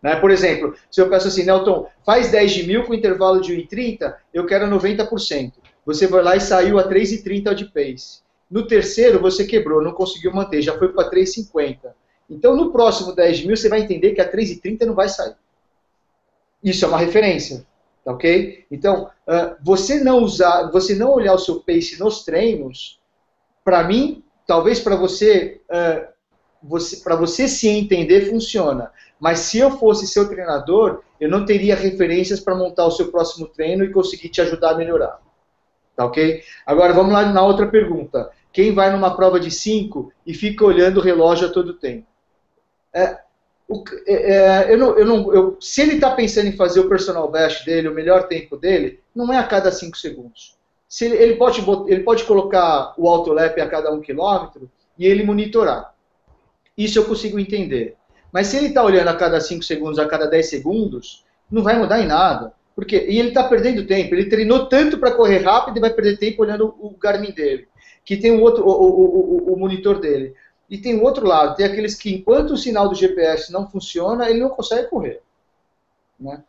[0.01, 0.15] Né?
[0.15, 4.15] Por exemplo, se eu peço assim, Nelton, faz 10 de mil com intervalo de 1,30,
[4.33, 5.55] eu quero 90%.
[5.85, 8.21] Você vai lá e saiu a 3,30 de pace.
[8.49, 11.79] No terceiro, você quebrou, não conseguiu manter, já foi para 3,50.
[12.31, 15.35] Então, no próximo 10 mil, você vai entender que a 3,30 não vai sair.
[16.63, 17.67] Isso é uma referência,
[18.05, 18.67] ok?
[18.71, 23.01] Então, uh, você não usar, você não olhar o seu pace nos treinos,
[23.65, 26.07] para mim, talvez para você, uh,
[26.63, 28.91] você para você se entender, funciona.
[29.19, 33.47] Mas se eu fosse seu treinador, eu não teria referências para montar o seu próximo
[33.47, 35.21] treino e conseguir te ajudar a melhorar.
[35.97, 36.43] Tá ok?
[36.67, 40.99] Agora vamos lá na outra pergunta quem vai numa prova de 5 e fica olhando
[40.99, 42.07] o relógio a todo tempo.
[42.95, 43.19] É,
[43.69, 46.89] o, é, é eu não, eu não, eu, se ele está pensando em fazer o
[46.89, 50.57] personal best dele, o melhor tempo dele, não é a cada 5 segundos.
[50.89, 55.07] Se ele, ele, pode, ele pode colocar o autolap a cada 1 um quilômetro e
[55.07, 55.95] ele monitorar.
[56.77, 57.97] Isso eu consigo entender.
[58.33, 61.79] Mas se ele está olhando a cada 5 segundos, a cada 10 segundos, não vai
[61.79, 62.53] mudar em nada.
[62.75, 64.15] Porque, e ele está perdendo tempo.
[64.15, 67.69] Ele treinou tanto para correr rápido e vai perder tempo olhando o Garmin dele
[68.05, 70.35] que tem um outro, o, o, o, o monitor dele.
[70.69, 74.29] E tem o outro lado, tem aqueles que enquanto o sinal do GPS não funciona,
[74.29, 75.21] ele não consegue correr.
[76.19, 76.43] Né?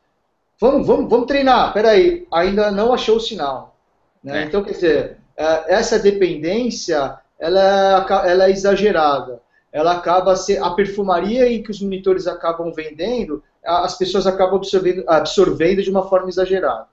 [0.60, 3.76] Vamos, vamos, vamos treinar, peraí, ainda não achou o sinal.
[4.24, 4.44] Né?
[4.44, 4.46] É.
[4.46, 9.42] Então, quer dizer, é, essa dependência, ela, é, ela é exagerada.
[9.72, 15.04] Ela acaba ser, a perfumaria em que os monitores acabam vendendo, as pessoas acabam absorvendo,
[15.08, 16.88] absorvendo de uma forma exagerada.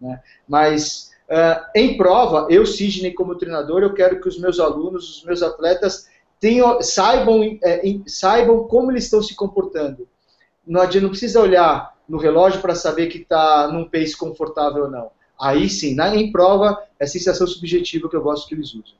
[0.00, 0.20] Né?
[0.46, 5.24] Mas Uh, em prova, eu, Sidney, como treinador, eu quero que os meus alunos, os
[5.24, 6.08] meus atletas,
[6.40, 10.08] tenham, saibam, é, saibam como eles estão se comportando.
[10.66, 14.90] Não, adianta, não precisa olhar no relógio para saber que está num pace confortável ou
[14.90, 15.10] não.
[15.40, 18.96] Aí sim, na, em prova, é a sensação subjetiva que eu gosto que eles usam.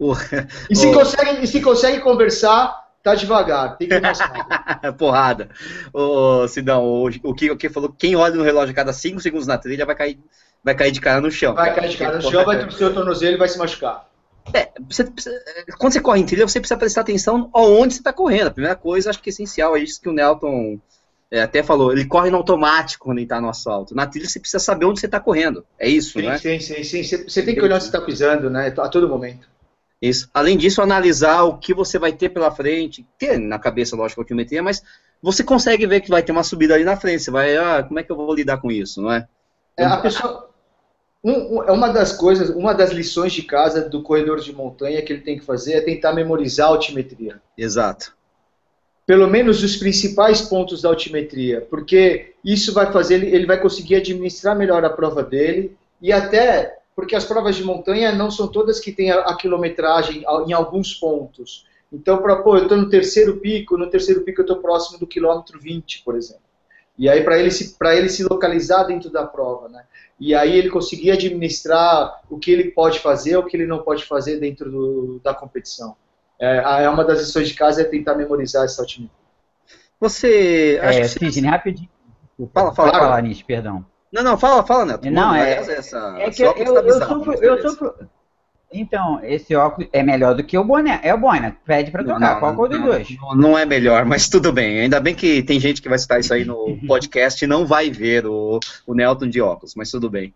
[0.70, 4.80] e, se consegue, e se consegue conversar, tá devagar, tem que mostrar.
[4.96, 5.50] Porrada.
[5.92, 9.20] Ô, Sidão, o, o, que, o que falou, quem olha no relógio a cada 5
[9.20, 10.18] segundos na trilha vai cair
[10.64, 11.54] vai cair de cara no chão.
[11.54, 11.80] Vai cara.
[11.80, 14.07] cair de cara no chão, vai torcer o tornozelo e vai se machucar.
[14.54, 15.04] É, você,
[15.78, 18.48] quando você corre em trilha, você precisa prestar atenção aonde você está correndo.
[18.48, 20.78] A primeira coisa, acho que é essencial, é isso que o Nelton
[21.30, 23.94] é, até falou, ele corre no automático quando ele está no asfalto.
[23.94, 25.64] Na trilha você precisa saber onde você está correndo.
[25.78, 26.38] É isso, sim, né?
[26.38, 27.02] Sim, sim, sim.
[27.02, 28.72] Você, você tem que olhar onde você está pisando, né?
[28.78, 29.46] A todo momento.
[30.00, 30.30] Isso.
[30.32, 34.22] Além disso, analisar o que você vai ter pela frente, ter na cabeça, lógico, a
[34.22, 34.82] altimetria, mas
[35.20, 37.22] você consegue ver que vai ter uma subida ali na frente.
[37.22, 39.26] Você vai, ah, como é que eu vou lidar com isso, não é?
[39.76, 40.47] é a pessoa,
[41.22, 45.12] um, é uma das coisas, uma das lições de casa do corredor de montanha que
[45.12, 47.40] ele tem que fazer é tentar memorizar a altimetria.
[47.56, 48.16] Exato.
[49.04, 53.96] Pelo menos os principais pontos da altimetria, porque isso vai fazer ele, ele vai conseguir
[53.96, 58.80] administrar melhor a prova dele e até porque as provas de montanha não são todas
[58.80, 61.66] que têm a, a quilometragem em alguns pontos.
[61.92, 65.06] Então, para pô, eu estou no terceiro pico, no terceiro pico eu estou próximo do
[65.06, 66.42] quilômetro 20, por exemplo.
[66.98, 69.84] E aí para ele se para ele se localizar dentro da prova, né?
[70.20, 74.04] E aí ele conseguir administrar o que ele pode fazer, o que ele não pode
[74.04, 75.96] fazer dentro do, da competição.
[76.40, 79.16] É, é uma das lições de casa é tentar memorizar essa altimetria.
[80.00, 81.88] Você acho é, que Sidney, rapidinho.
[82.52, 83.84] Fala, fala, fala, fala Nish, perdão.
[84.12, 85.10] Não, não, fala, fala, Neto.
[85.10, 88.10] Não, é, essa, é que eu, eu, tá bizarro, eu, sofro, eu sofro,
[88.70, 91.00] então, esse óculos é melhor do que o boné.
[91.02, 92.34] É o boné, pede pra trocar.
[92.34, 93.16] Não, Qual não, dos dois?
[93.16, 94.80] Não, não, é melhor, mas tudo bem.
[94.80, 97.90] Ainda bem que tem gente que vai citar isso aí no podcast e não vai
[97.90, 100.34] ver o, o Nelton de óculos, mas tudo bem.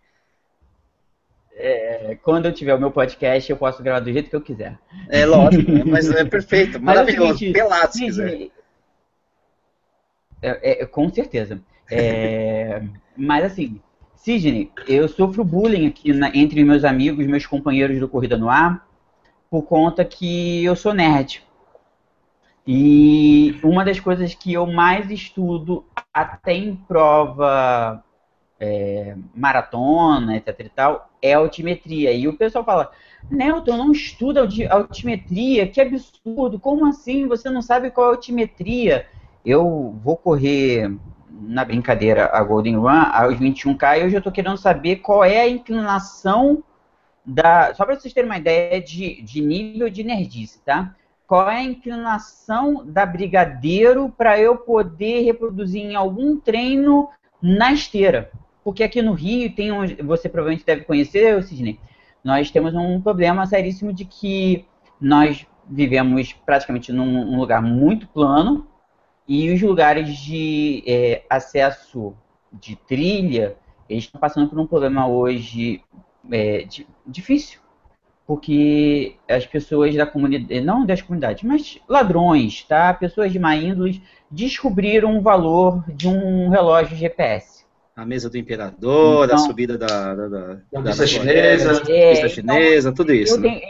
[1.55, 4.79] É, quando eu tiver o meu podcast, eu posso gravar do jeito que eu quiser.
[5.11, 5.83] É lógico, né?
[5.85, 7.38] mas é perfeito, maravilhoso.
[7.38, 8.49] Seguinte, pelado, se quiser.
[10.40, 11.61] É, é, com certeza.
[11.90, 12.83] É,
[13.14, 13.81] mas assim,
[14.23, 18.87] Sidney, eu sofro bullying aqui na, entre meus amigos, meus companheiros do Corrida no Ar,
[19.51, 21.43] por conta que eu sou nerd.
[22.65, 28.05] E uma das coisas que eu mais estudo, até em prova
[28.61, 32.13] é, maratona, etc e tal, é altimetria.
[32.13, 32.93] E o pessoal fala,
[33.29, 37.27] Nelton, não estuda altimetria, que absurdo, como assim?
[37.27, 39.05] Você não sabe qual é altimetria?
[39.45, 40.97] Eu vou correr
[41.47, 45.41] na brincadeira a Golden Run aos 21K e hoje eu estou querendo saber qual é
[45.41, 46.63] a inclinação
[47.25, 47.75] da.
[47.75, 50.95] Só para vocês terem uma ideia de, de nível de nerdice, tá?
[51.27, 57.09] Qual é a inclinação da Brigadeiro para eu poder reproduzir em algum treino
[57.41, 58.31] na esteira?
[58.63, 61.81] Porque aqui no Rio tem um, você provavelmente deve conhecer, Sidney,
[62.23, 64.65] nós temos um problema seríssimo de que
[65.01, 68.67] nós vivemos praticamente num, num lugar muito plano,
[69.27, 72.15] e os lugares de é, acesso
[72.53, 73.57] de trilha,
[73.89, 75.83] eles estão passando por um problema hoje
[76.31, 77.61] é, de, difícil.
[78.27, 82.95] Porque as pessoas da comunidade, não das comunidades, mas ladrões, tá?
[82.95, 87.65] Pessoas de má índole descobriram o valor de um relógio GPS.
[87.95, 92.11] A mesa do imperador, então, a subida da, da, da, da, da pista chinesa, é,
[92.13, 93.39] pista chinesa, então, tudo isso.
[93.39, 93.61] Né?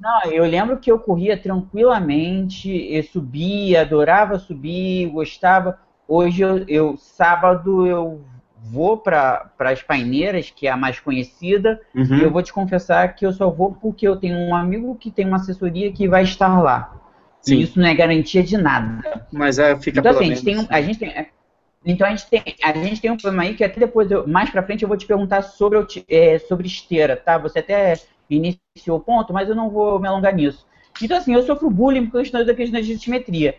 [0.00, 5.78] Não, eu lembro que eu corria tranquilamente, eu subia, adorava subir, gostava.
[6.08, 8.22] Hoje, eu, eu sábado, eu
[8.62, 12.16] vou para as paineiras, que é a mais conhecida, uhum.
[12.16, 15.10] e eu vou te confessar que eu só vou porque eu tenho um amigo que
[15.10, 16.96] tem uma assessoria que vai estar lá.
[17.42, 17.56] Sim.
[17.56, 19.26] E isso não é garantia de nada.
[19.30, 21.26] Mas é, fica então, assim, a gente tem um, a gente tem,
[21.84, 24.50] então a gente tem, a gente tem um problema aí que até depois, eu, mais
[24.50, 27.38] para frente, eu vou te perguntar sobre, é, sobre esteira, tá?
[27.38, 27.94] Você até
[28.36, 30.66] iniciou o ponto, mas eu não vou me alongar nisso.
[31.02, 33.56] Então, assim, eu sofro bullying por questões da questão de simetria.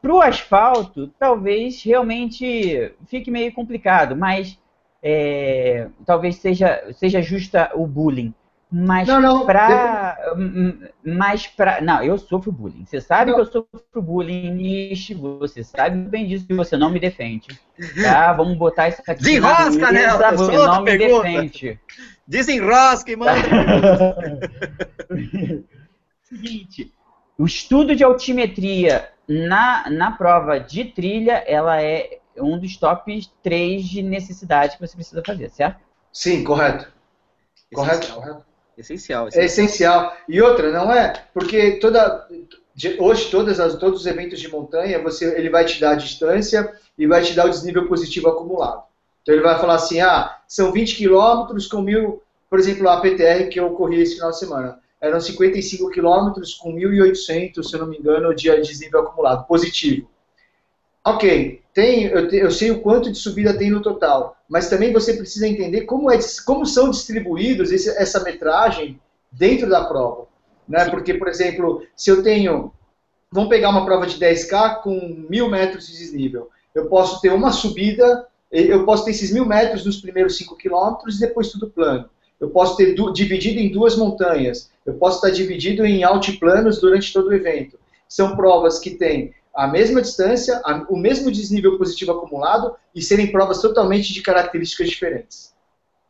[0.00, 4.58] Para o asfalto, talvez realmente fique meio complicado, mas
[5.02, 8.34] é, talvez seja, seja justa o bullying.
[8.74, 10.16] Mas não, não, pra.
[11.04, 11.82] Mas pra.
[11.82, 12.86] Não, eu sofro bullying.
[12.86, 13.36] Você sabe não.
[13.36, 15.10] que eu sofro bullying, Nish.
[15.10, 17.48] Você sabe bem disso que você não me defende.
[18.02, 18.32] Tá?
[18.32, 19.22] Vamos botar isso aqui.
[19.22, 20.08] Desenrosca, né?
[20.08, 21.22] Você não me pergunta.
[21.22, 21.78] defende.
[22.32, 23.34] Desenrosca e manda.
[26.24, 26.90] Seguinte,
[27.38, 33.84] o estudo de altimetria na, na prova de trilha, ela é um dos top 3
[33.84, 35.80] de necessidade que você precisa fazer, certo?
[36.10, 36.90] Sim, correto.
[37.74, 38.42] Correto, correto.
[38.78, 39.42] Essencial, essencial.
[39.42, 40.16] É essencial.
[40.26, 41.12] E outra, não é?
[41.34, 42.26] Porque toda,
[42.98, 46.72] hoje todas as, todos os eventos de montanha, você, ele vai te dar a distância
[46.96, 48.84] e vai te dar o desnível positivo acumulado.
[49.20, 53.48] Então ele vai falar assim, ah, são 20 quilômetros com mil, por exemplo, a PTR
[53.48, 57.86] que eu corri esse final de semana, eram 55 quilômetros com 1.800, se eu não
[57.86, 60.10] me engano, de desnível acumulado, positivo.
[61.02, 64.92] Ok, tem, eu, te, eu, sei o quanto de subida tem no total, mas também
[64.92, 69.00] você precisa entender como, é, como são distribuídos esse, essa metragem
[69.32, 70.26] dentro da prova.
[70.68, 70.84] Né?
[70.90, 72.70] Porque, por exemplo, se eu tenho,
[73.30, 77.50] vamos pegar uma prova de 10K com mil metros de desnível, eu posso ter uma
[77.50, 82.08] subida eu posso ter esses mil metros nos primeiros cinco quilômetros e depois tudo plano.
[82.38, 87.28] eu posso ter dividido em duas montanhas, eu posso estar dividido em altiplanos durante todo
[87.28, 87.78] o evento.
[88.08, 93.30] São provas que têm a mesma distância, a, o mesmo desnível positivo acumulado e serem
[93.30, 95.54] provas totalmente de características diferentes.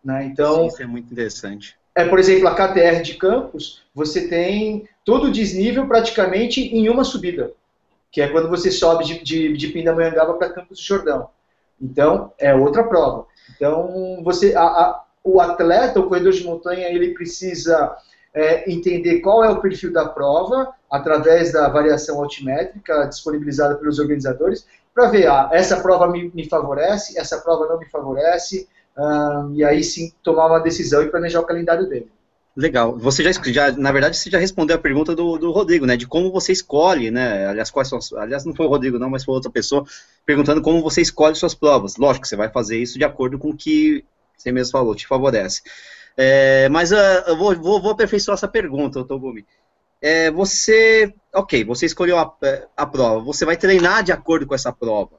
[0.04, 0.24] Né?
[0.24, 1.76] Então, Isso é muito interessante.
[1.94, 7.04] É, por exemplo, a KTR de Campos, você tem todo o desnível praticamente em uma
[7.04, 7.52] subida,
[8.10, 11.28] que é quando você sobe de, de, de Pindamonhangaba para Campos do Jordão.
[11.82, 13.26] Então, é outra prova.
[13.56, 17.96] Então, você, a, a, o atleta, o corredor de montanha, ele precisa
[18.32, 24.66] é, entender qual é o perfil da prova, através da variação altimétrica disponibilizada pelos organizadores,
[24.94, 28.68] para ver, ah, essa prova me, me, favorece, essa prova não me favorece,
[29.54, 32.10] e aí sim tomar uma decisão e planejar o calendário dele.
[32.54, 32.98] Legal.
[32.98, 35.96] Você já, já, na verdade, você já respondeu a pergunta do, do Rodrigo, né?
[35.96, 37.46] De como você escolhe, né?
[37.46, 39.84] Aliás, quais são, aliás, não foi o Rodrigo, não, mas foi outra pessoa
[40.26, 41.96] perguntando como você escolhe suas provas.
[41.96, 44.04] Lógico, você vai fazer isso de acordo com o que
[44.36, 45.62] você mesmo falou, te favorece.
[46.16, 49.46] É, mas uh, eu vou, vou, vou, aperfeiçoar essa pergunta, Togumi.
[50.00, 52.36] É, você, ok, você escolheu a,
[52.76, 55.12] a prova, você vai treinar de acordo com essa prova,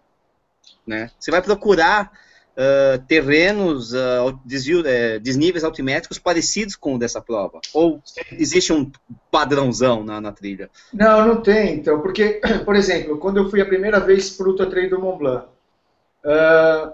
[0.85, 1.09] né?
[1.17, 2.11] Você vai procurar
[2.53, 7.59] uh, terrenos, uh, desvio, uh, desníveis altimétricos parecidos com o dessa prova?
[7.73, 8.91] Ou existe um
[9.31, 10.69] padrãozão na, na, trilha?
[10.93, 14.49] Não, não tem, então, porque, por exemplo, quando eu fui a primeira vez para o
[14.49, 15.47] Ultra Trail do Mont Blanc,
[16.25, 16.93] uh,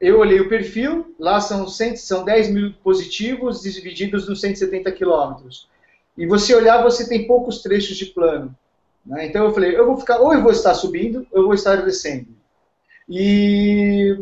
[0.00, 5.68] eu olhei o perfil, lá são, 100, são 10 mil positivos divididos nos 170 quilômetros.
[6.16, 8.54] E você olhar, você tem poucos trechos de plano.
[9.04, 9.26] Né?
[9.26, 11.76] Então eu falei, eu vou ficar, ou eu vou estar subindo, ou eu vou estar
[11.76, 12.28] descendo.
[13.08, 14.18] E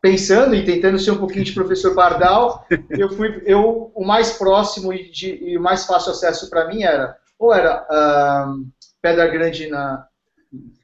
[0.00, 4.92] pensando e tentando ser um pouquinho de professor Bardal, eu fui, eu o mais próximo
[4.92, 8.66] e, de, e o mais fácil acesso para mim era ou era uh,
[9.00, 10.06] Pedra Grande na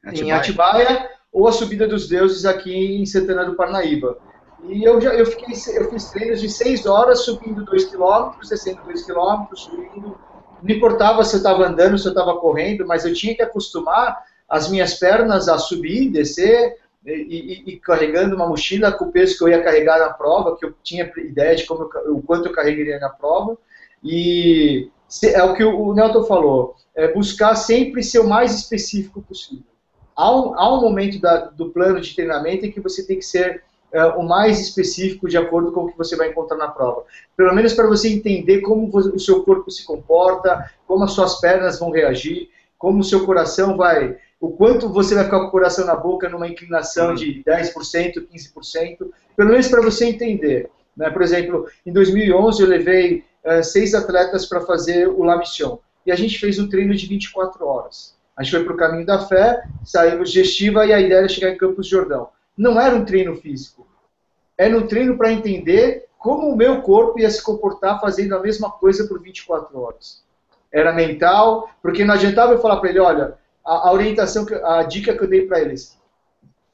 [0.05, 0.25] Atibaia.
[0.25, 4.19] em Atibaia ou a Subida dos Deuses aqui em Santana do Parnaíba.
[4.65, 8.83] E eu já eu fiquei eu fiz treinos de seis horas subindo dois quilômetros, descendo
[8.85, 10.19] dois quilômetros, subindo.
[10.63, 14.17] Não importava se eu estava andando, se eu estava correndo, mas eu tinha que acostumar
[14.49, 19.39] as minhas pernas a subir, descer e, e, e, carregando uma mochila com o peso
[19.39, 22.47] que eu ia carregar na prova, que eu tinha ideia de como eu, o quanto
[22.47, 23.57] eu carregaria na prova.
[24.03, 24.91] E
[25.23, 29.77] é o que o Nelton falou, é buscar sempre ser o mais específico possível
[30.17, 33.25] há um, há um momento da, do plano de treinamento em que você tem que
[33.25, 37.05] ser é, o mais específico de acordo com o que você vai encontrar na prova.
[37.37, 41.79] Pelo menos para você entender como o seu corpo se comporta, como as suas pernas
[41.79, 44.17] vão reagir, como o seu coração vai.
[44.41, 49.11] O quanto você vai ficar com o coração na boca numa inclinação de 10%, 15%,
[49.37, 50.71] pelo menos para você entender.
[50.97, 51.11] Né?
[51.11, 56.13] Por exemplo, em 2011 eu levei uh, seis atletas para fazer o La Mission e
[56.13, 58.15] a gente fez um treino de 24 horas.
[58.37, 61.29] A gente foi para o caminho da fé, saímos de Estiva e a ideia era
[61.29, 62.29] chegar em Campos de Jordão.
[62.57, 63.87] Não era um treino físico.
[64.59, 68.71] Era um treino para entender como o meu corpo ia se comportar fazendo a mesma
[68.71, 70.23] coisa por 24 horas.
[70.73, 73.35] Era mental, porque não adiantava eu falar para ele, olha,
[73.67, 75.99] a, a, orientação, a dica que eu dei para eles,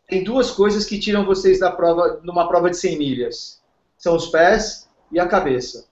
[0.09, 3.63] tem duas coisas que tiram vocês da prova, numa prova de 100 milhas.
[3.97, 5.91] São os pés e a cabeça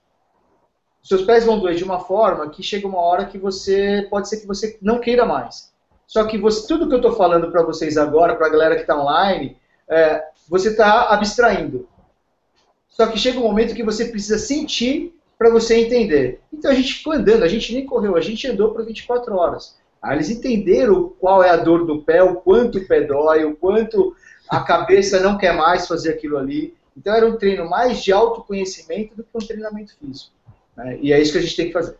[1.03, 4.37] seus pés vão doer de uma forma que chega uma hora que você pode ser
[4.37, 5.71] que você não queira mais.
[6.05, 8.81] Só que você, tudo que eu estou falando para vocês agora, para a galera que
[8.81, 9.57] está online,
[9.89, 11.87] é, você está abstraindo.
[12.89, 16.41] Só que chega um momento que você precisa sentir para você entender.
[16.53, 19.77] Então a gente ficou andando, a gente nem correu, a gente andou por 24 horas.
[20.01, 23.55] Aí eles entenderam qual é a dor do pé, o quanto o pé dói, o
[23.55, 24.15] quanto
[24.49, 26.73] a cabeça não quer mais fazer aquilo ali.
[26.97, 30.31] Então era um treino mais de autoconhecimento do que um treinamento físico.
[30.75, 30.97] Né?
[31.01, 31.97] E é isso que a gente tem que fazer.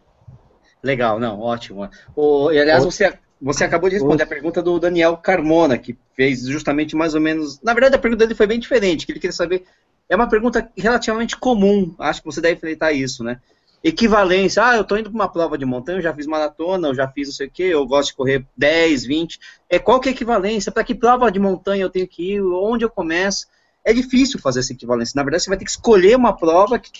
[0.83, 1.87] Legal, não, ótimo.
[2.15, 6.41] O, e, aliás, você, você acabou de responder a pergunta do Daniel Carmona, que fez
[6.41, 7.61] justamente mais ou menos.
[7.61, 9.63] Na verdade, a pergunta dele foi bem diferente, que ele queria saber.
[10.09, 13.39] É uma pergunta relativamente comum, acho que você deve enfrentar isso, né?
[13.83, 16.95] Equivalência, ah, eu estou indo para uma prova de montanha, eu já fiz maratona, eu
[16.95, 19.39] já fiz não sei o quê, eu gosto de correr 10, 20.
[19.69, 20.71] É, qual que é a equivalência?
[20.71, 22.41] Para que prova de montanha eu tenho que ir?
[22.41, 23.47] Onde eu começo?
[23.83, 25.13] É difícil fazer essa equivalência.
[25.15, 26.91] Na verdade, você vai ter que escolher uma prova que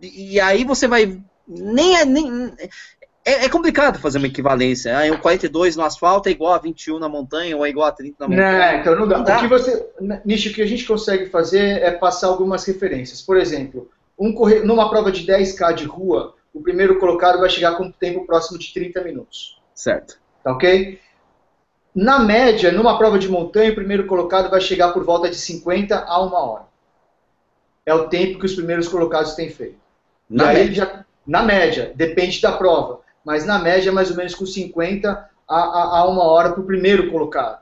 [0.00, 1.20] e aí você vai.
[1.46, 2.04] Nem é.
[2.04, 2.52] Nem,
[3.24, 4.96] é, é, complicado fazer uma equivalência.
[4.96, 7.92] Ah, um 42 no asfalto é igual a 21 na montanha, ou é igual a
[7.92, 8.72] 30 na montanha.
[8.72, 9.18] Não, então não dá.
[9.18, 9.38] Não dá.
[9.38, 9.86] O que você.
[10.24, 13.20] Nicho, o que a gente consegue fazer é passar algumas referências.
[13.20, 17.84] Por exemplo, um numa prova de 10K de rua, o primeiro colocado vai chegar com
[17.84, 19.60] um tempo próximo de 30 minutos.
[19.74, 20.18] Certo.
[20.42, 20.98] Tá ok?
[21.94, 26.04] Na média, numa prova de montanha, o primeiro colocado vai chegar por volta de 50
[26.04, 26.64] a uma hora.
[27.86, 29.78] É o tempo que os primeiros colocados têm feito.
[30.28, 30.74] Na média.
[30.74, 35.56] Já, na média, depende da prova, mas na média mais ou menos com 50 a,
[35.56, 37.60] a, a uma hora para o primeiro colocado.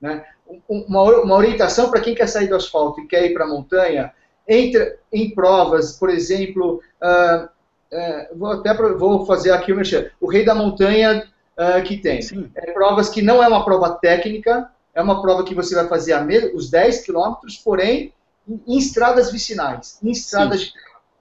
[0.00, 0.24] Né?
[0.68, 4.12] Uma, uma orientação para quem quer sair do asfalto e quer ir para a montanha
[4.46, 10.28] entra em provas, por exemplo, uh, uh, vou até vou fazer aqui o mexer, o
[10.28, 12.20] Rei da Montanha uh, que tem.
[12.54, 16.12] É, provas que não é uma prova técnica, é uma prova que você vai fazer
[16.12, 18.12] a os 10 quilômetros, porém
[18.48, 20.72] em, em, estradas vicinais, em estradas de...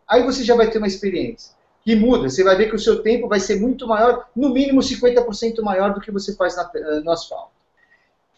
[0.07, 1.53] Aí você já vai ter uma experiência
[1.84, 2.30] que muda.
[2.30, 5.93] Você vai ver que o seu tempo vai ser muito maior, no mínimo 50% maior
[5.93, 6.70] do que você faz na,
[7.03, 7.51] no asfalto.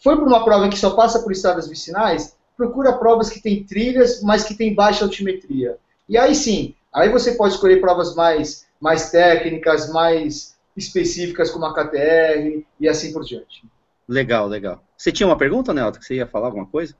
[0.03, 4.21] Foi para uma prova que só passa por estradas vicinais, procura provas que têm trilhas,
[4.21, 5.77] mas que têm baixa altimetria.
[6.07, 11.73] E aí sim, aí você pode escolher provas mais, mais técnicas, mais específicas como a
[11.73, 13.65] KTR e assim por diante.
[14.07, 14.83] Legal, legal.
[14.95, 16.95] Você tinha uma pergunta, Nelton, que você ia falar alguma coisa?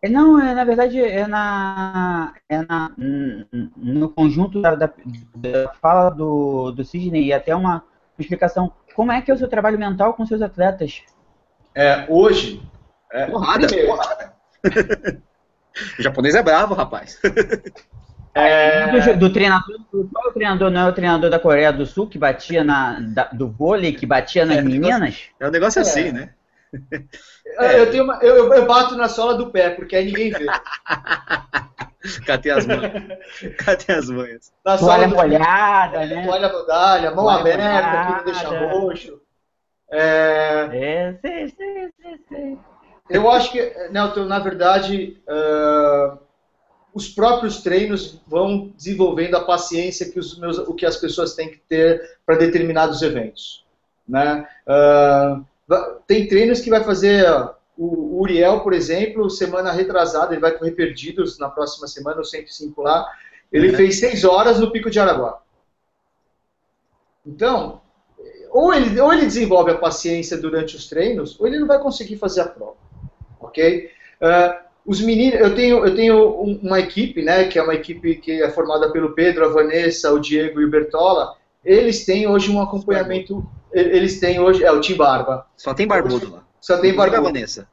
[0.00, 4.92] É, não, é, na verdade é na, é na no conjunto da, da,
[5.34, 7.82] da fala do, do Sidney e até uma
[8.16, 8.72] explicação.
[8.94, 11.02] Como é que é o seu trabalho mental com seus atletas?
[11.74, 12.62] É, hoje.
[13.12, 14.32] É, porrada, porrada.
[15.98, 17.20] o japonês é bravo, rapaz.
[18.34, 18.86] É...
[18.86, 20.70] Do, do, treinador, qual é o treinador?
[20.70, 24.06] Não é o treinador da Coreia do Sul que batia na, da, do vôlei, que
[24.06, 25.22] batia nas é, meninas?
[25.40, 26.30] É um negócio assim, né?
[27.58, 27.80] É.
[27.80, 30.46] Eu, tenho uma, eu, eu, bato na sola do pé, porque aí ninguém vê.
[32.26, 32.80] Cadê as mãos?
[33.64, 34.52] Cadê as mãos?
[34.64, 36.26] Na toalha molhada, né?
[36.26, 38.06] Toalha molhada, mão toalha aberta, molhada.
[38.06, 39.20] que não deixa roxo.
[39.90, 42.58] É, é sei, sei, sei, sei.
[43.08, 46.18] Eu acho que, Nelton, na verdade, uh,
[46.92, 51.48] os próprios treinos vão desenvolvendo a paciência que, os meus, o que as pessoas têm
[51.48, 53.64] que ter para determinados eventos.
[54.06, 54.46] Né?
[54.66, 55.44] Uh,
[56.06, 57.26] tem treinos que vai fazer
[57.76, 62.82] o Uriel, por exemplo, semana retrasada, ele vai correr perdidos na próxima semana, o 105
[62.82, 63.06] lá.
[63.52, 63.76] Ele uhum.
[63.76, 65.40] fez 6 horas no Pico de Araguá.
[67.24, 67.80] Então,
[68.50, 72.16] ou ele, ou ele desenvolve a paciência durante os treinos, ou ele não vai conseguir
[72.16, 72.87] fazer a prova.
[73.48, 73.90] Ok?
[74.20, 76.30] Uh, os meninos, eu tenho, eu tenho
[76.62, 80.18] uma equipe, né, que é uma equipe que é formada pelo Pedro, a Vanessa, o
[80.18, 81.36] Diego e o Bertola.
[81.64, 83.46] Eles têm hoje um acompanhamento.
[83.72, 84.64] Eles têm hoje.
[84.64, 85.46] É o Tim Barba.
[85.56, 86.42] Só tem barbudo lá.
[86.60, 87.20] Só tem barbudo.
[87.20, 87.68] a Vanessa.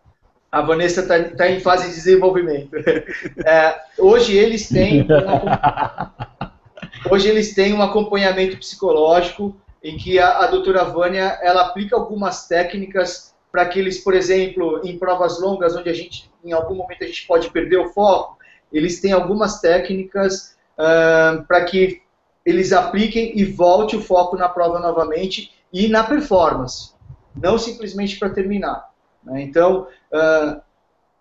[0.51, 2.71] A Vanessa está tá em fase de desenvolvimento.
[3.45, 5.03] É, hoje eles têm.
[5.03, 5.07] Um,
[7.11, 12.47] hoje eles têm um acompanhamento psicológico em que a, a doutora Vânia ela aplica algumas
[12.47, 17.05] técnicas para que eles, por exemplo, em provas longas, onde a gente, em algum momento,
[17.05, 18.37] a gente pode perder o foco,
[18.69, 22.01] eles têm algumas técnicas uh, para que
[22.45, 26.91] eles apliquem e volte o foco na prova novamente e na performance,
[27.33, 28.89] não simplesmente para terminar.
[29.23, 29.43] Né?
[29.43, 30.61] Então, uh,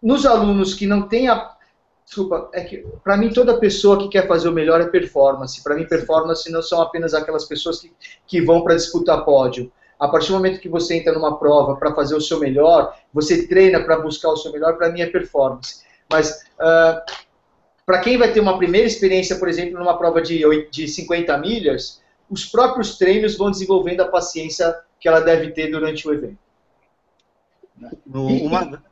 [0.02, 1.54] nos alunos que não têm a.
[2.04, 5.62] Desculpa, é que para mim toda pessoa que quer fazer o melhor é performance.
[5.62, 7.92] Para mim, performance não são apenas aquelas pessoas que,
[8.26, 9.70] que vão para disputar pódio.
[9.98, 13.46] A partir do momento que você entra numa prova para fazer o seu melhor, você
[13.46, 15.82] treina para buscar o seu melhor, para mim é performance.
[16.10, 17.00] Mas uh,
[17.86, 22.02] para quem vai ter uma primeira experiência, por exemplo, numa prova de, de 50 milhas,
[22.30, 26.38] os próprios treinos vão desenvolvendo a paciência que ela deve ter durante o evento.
[27.80, 28.82] E, uma...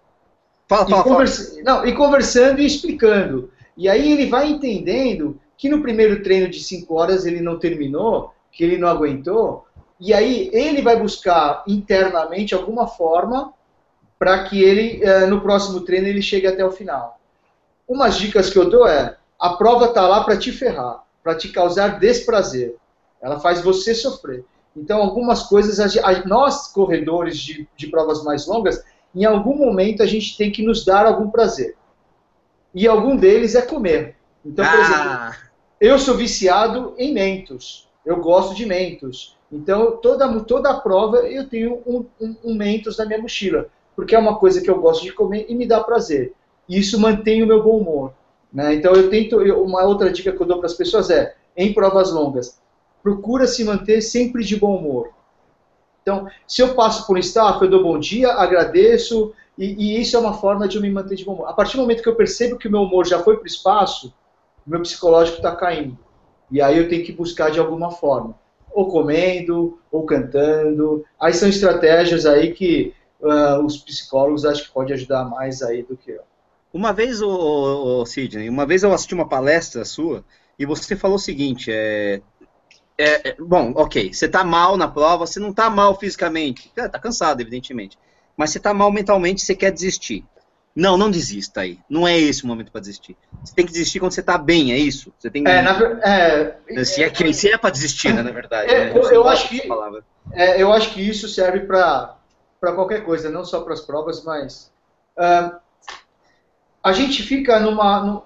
[0.68, 1.62] fala, fala, e, conversa...
[1.62, 3.50] Não, e conversando e explicando.
[3.76, 8.34] E aí ele vai entendendo que no primeiro treino de 5 horas ele não terminou,
[8.50, 9.66] que ele não aguentou,
[10.04, 13.54] e aí ele vai buscar internamente alguma forma
[14.18, 17.20] para que ele, eh, no próximo treino, ele chegue até o final.
[17.86, 21.50] Umas dicas que eu dou é, a prova está lá para te ferrar, para te
[21.50, 22.74] causar desprazer.
[23.20, 24.44] Ela faz você sofrer.
[24.76, 25.94] Então, algumas coisas,
[26.24, 28.84] nós, corredores de, de provas mais longas,
[29.14, 31.76] em algum momento a gente tem que nos dar algum prazer.
[32.74, 34.16] E algum deles é comer.
[34.44, 34.80] Então, por ah.
[34.80, 35.34] exemplo,
[35.80, 37.88] eu sou viciado em mentos.
[38.04, 39.40] Eu gosto de mentos.
[39.52, 44.14] Então, toda, toda a prova eu tenho um, um, um Mentos na minha mochila, porque
[44.14, 46.32] é uma coisa que eu gosto de comer e me dá prazer.
[46.66, 48.14] E isso mantém o meu bom humor.
[48.50, 48.74] Né?
[48.74, 49.42] Então, eu tento.
[49.42, 52.58] Eu, uma outra dica que eu dou para as pessoas é: em provas longas,
[53.02, 55.10] procura se manter sempre de bom humor.
[56.00, 60.16] Então, se eu passo por um staff, eu dou bom dia, agradeço, e, e, isso
[60.16, 61.48] é uma forma de eu me manter de bom humor.
[61.48, 63.46] A partir do momento que eu percebo que o meu humor já foi para o
[63.46, 64.12] espaço,
[64.66, 65.96] meu psicológico está caindo.
[66.50, 68.34] E aí eu tenho que buscar de alguma forma
[68.72, 71.04] ou comendo, ou cantando.
[71.20, 75.96] Aí são estratégias aí que uh, os psicólogos acho que podem ajudar mais aí do
[75.96, 76.22] que eu.
[76.72, 77.28] Uma vez, o,
[78.00, 80.24] o Sidney, uma vez eu assisti uma palestra sua
[80.58, 82.22] e você falou o seguinte, é,
[82.96, 86.98] é, é bom, ok, você está mal na prova, você não está mal fisicamente, está
[86.98, 87.98] cansado, evidentemente,
[88.36, 90.24] mas você está mal mentalmente, você quer desistir.
[90.74, 91.78] Não, não desista aí.
[91.88, 93.16] Não é esse o momento para desistir.
[93.44, 95.12] Você tem que desistir quando você está bem, é isso?
[95.18, 95.50] Você tem que...
[95.50, 98.72] É, na, é, se é, que, se é para desistir, né, na verdade.
[98.72, 98.92] É, né?
[98.98, 99.62] eu, eu acho que,
[100.32, 102.16] é, eu acho que isso serve para
[102.60, 104.72] qualquer coisa, não só para as provas, mas...
[105.16, 105.60] Uh,
[106.82, 108.24] a gente fica numa,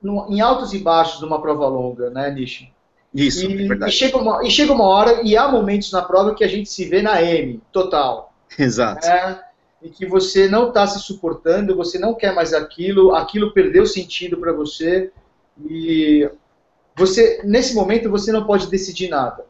[0.00, 2.72] numa, em altos e baixos numa prova longa, né, Nishi?
[3.14, 3.90] Isso, e, é verdade.
[3.90, 6.68] E chega, uma, e chega uma hora, e há momentos na prova que a gente
[6.68, 8.32] se vê na M, total.
[8.58, 9.06] Exato.
[9.06, 9.40] Né?
[9.80, 14.36] E que você não está se suportando, você não quer mais aquilo, aquilo perdeu sentido
[14.38, 15.12] para você,
[15.64, 16.28] e
[16.96, 19.46] você, nesse momento, você não pode decidir nada.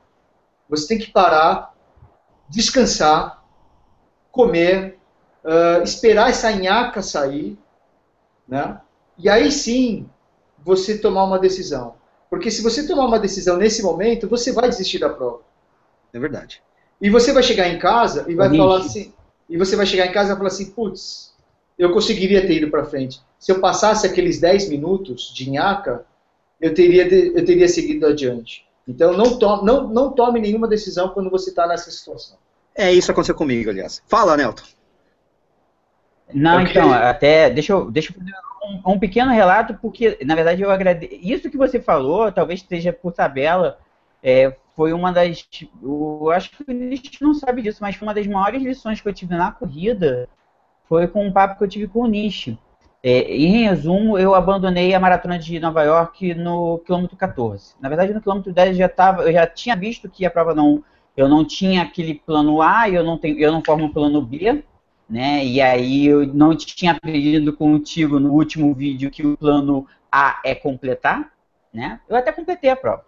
[0.68, 1.74] Você tem que parar,
[2.49, 3.43] descansar,
[4.31, 4.99] comer,
[5.45, 7.59] uh, esperar essa nhaca sair,
[8.47, 8.81] né?
[9.16, 10.09] E aí sim
[10.59, 11.95] você tomar uma decisão.
[12.31, 15.41] Porque se você tomar uma decisão nesse momento, você vai desistir da prova.
[16.12, 16.62] É verdade.
[17.01, 19.12] E você vai chegar em casa e vai falar assim,
[19.49, 21.34] e você vai chegar em casa e vai falar assim, putz,
[21.78, 23.20] eu conseguiria ter ido para frente.
[23.38, 26.05] Se eu passasse aqueles 10 minutos de nhaca,
[26.61, 28.66] eu teria, eu teria seguido adiante.
[28.86, 32.36] Então não, to, não, não tome nenhuma decisão quando você está nessa situação.
[32.74, 34.03] É, isso aconteceu comigo, aliás.
[34.07, 34.62] Fala, Nelton.
[36.32, 36.70] Não, okay.
[36.70, 38.32] então, até, deixa eu, deixa eu fazer
[38.62, 41.14] um, um, pequeno relato, porque, na verdade, eu agradeço.
[41.20, 43.78] Isso que você falou, talvez esteja por tabela,
[44.22, 45.45] é, foi uma das.
[45.83, 49.09] Eu acho que a gente não sabe disso, mas foi uma das maiores lições que
[49.09, 50.29] eu tive na corrida.
[50.89, 52.57] Foi com um papo que eu tive com o Nishi.
[53.03, 57.74] É, em resumo, eu abandonei a maratona de Nova York no quilômetro 14.
[57.81, 60.55] Na verdade, no quilômetro 10 eu já, tava, eu já tinha visto que a prova
[60.55, 60.85] não.
[61.16, 64.62] Eu não tinha aquele plano A, eu não, tenho, eu não formo o plano B,
[65.11, 65.45] né?
[65.45, 70.55] E aí eu não tinha aprendido contigo no último vídeo que o plano A é
[70.55, 71.33] completar,
[71.74, 72.01] né?
[72.09, 73.05] Eu até completei a prova,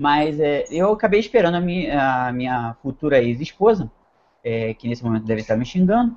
[0.00, 3.92] mas é, eu acabei esperando a minha, a minha futura ex-esposa,
[4.42, 6.16] é, que nesse momento deve estar me xingando,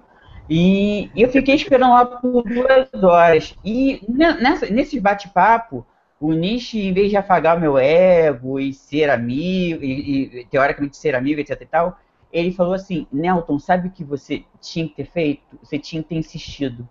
[0.49, 3.53] e eu fiquei esperando lá por duas horas.
[3.63, 5.85] E nessa, nesse bate-papo,
[6.17, 11.13] o Nishi, em vez de afagar meu ego e ser amigo, e, e, teoricamente ser
[11.13, 11.99] amigo, etc e tal,
[12.31, 15.59] ele falou assim, Nelton, sabe o que você tinha que ter feito?
[15.61, 16.87] Você tinha que ter insistido.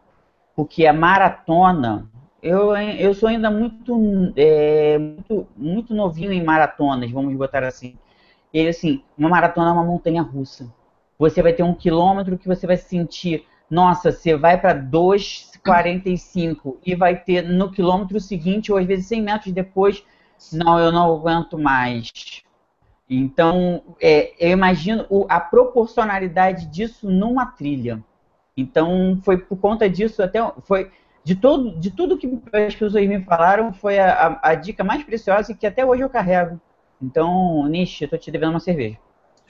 [0.55, 2.07] Porque a maratona,
[2.43, 7.97] eu, eu sou ainda muito, é, muito, muito novinho em maratonas, vamos botar assim.
[8.53, 10.73] Ele assim, uma maratona é uma montanha russa.
[11.19, 16.95] Você vai ter um quilômetro que você vai sentir, nossa, você vai para 2,45 e
[16.95, 20.05] vai ter no quilômetro seguinte, ou às vezes 100 metros depois,
[20.53, 22.43] não, eu não aguento mais
[23.15, 28.03] então, é, eu imagino o, a proporcionalidade disso numa trilha.
[28.57, 30.91] Então, foi por conta disso, até foi
[31.25, 35.03] de, todo, de tudo que as pessoas me falaram, foi a, a, a dica mais
[35.03, 36.61] preciosa e que até hoje eu carrego.
[37.01, 38.99] Então, Nish, eu tô te devendo uma cerveja.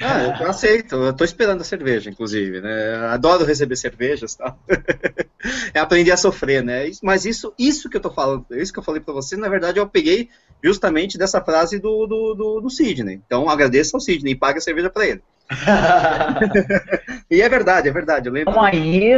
[0.01, 2.97] Ah, eu aceito, eu tô esperando a cerveja, inclusive, né?
[3.11, 4.57] Adoro receber cervejas, tá?
[5.73, 6.91] é aprender a sofrer, né?
[7.03, 9.79] Mas isso, isso que eu tô falando, isso que eu falei para você, na verdade
[9.79, 10.29] eu peguei
[10.63, 13.21] justamente dessa frase do, do, do, do Sidney.
[13.25, 15.23] Então agradeço ao Sidney e pague a cerveja para ele.
[17.31, 18.29] e é verdade, é verdade.
[18.29, 18.53] Eu lembro.
[18.53, 19.13] Toma aí.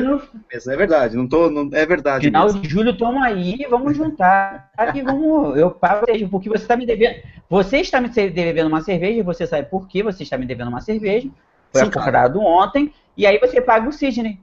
[0.53, 1.51] É verdade, não tô.
[1.51, 2.27] Não, é verdade.
[2.27, 2.61] Final mesmo.
[2.61, 4.71] de julho, toma aí, vamos juntar.
[4.77, 5.57] Aqui, vamos.
[5.57, 7.17] Eu pago porque você está me devendo.
[7.49, 10.81] Você está me devendo uma cerveja, você sabe por que você está me devendo uma
[10.81, 11.29] cerveja.
[11.73, 12.51] Foi Sim, acordado cara.
[12.51, 14.39] ontem, e aí você paga o Sidney.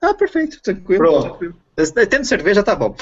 [0.00, 0.98] Ah, perfeito, tranquilo.
[0.98, 1.28] Pronto.
[1.28, 1.54] tranquilo.
[2.10, 2.94] Tendo cerveja, tá bom.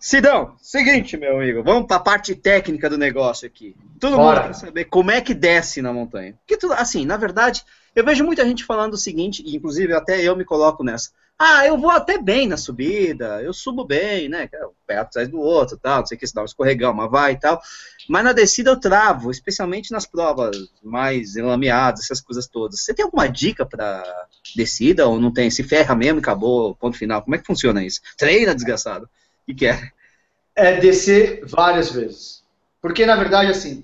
[0.00, 3.74] Sidão, seguinte, meu amigo, vamos para a parte técnica do negócio aqui.
[3.98, 4.42] Todo Bora.
[4.42, 6.34] mundo quer saber como é que desce na montanha.
[6.38, 7.64] Porque tudo, assim, na verdade,
[7.96, 11.10] eu vejo muita gente falando o seguinte, e inclusive até eu me coloco nessa.
[11.36, 14.48] Ah, eu vou até bem na subida, eu subo bem, né?
[14.64, 17.10] Um pé atrás do outro, tal, não sei o que, se dá um escorregão, mas
[17.10, 17.60] vai e tal.
[18.08, 22.80] Mas na descida eu travo, especialmente nas provas mais enlameadas, essas coisas todas.
[22.80, 24.02] Você tem alguma dica para
[24.54, 25.50] descida ou não tem?
[25.50, 27.22] Se ferra mesmo e acabou, ponto final.
[27.22, 28.00] Como é que funciona isso?
[28.16, 29.08] Treina, desgraçado
[29.48, 29.90] que, que é?
[30.54, 32.42] É descer várias vezes.
[32.80, 33.82] Porque, na verdade, assim,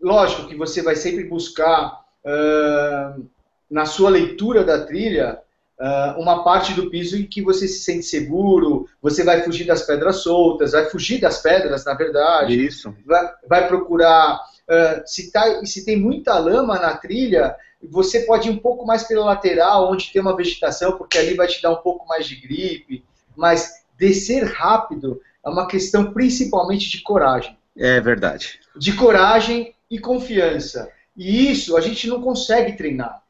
[0.00, 3.26] lógico que você vai sempre buscar, uh,
[3.70, 5.38] na sua leitura da trilha,
[5.78, 9.82] uh, uma parte do piso em que você se sente seguro, você vai fugir das
[9.82, 12.66] pedras soltas, vai fugir das pedras, na verdade.
[12.66, 12.94] Isso.
[13.04, 14.40] Vai, vai procurar.
[14.68, 19.04] Uh, se, tá, se tem muita lama na trilha, você pode ir um pouco mais
[19.04, 22.36] pela lateral, onde tem uma vegetação, porque ali vai te dar um pouco mais de
[22.36, 23.04] gripe.
[23.36, 27.54] Mas descer rápido é uma questão principalmente de coragem.
[27.76, 28.58] É verdade.
[28.74, 30.90] De coragem e confiança.
[31.14, 33.22] E isso a gente não consegue treinar.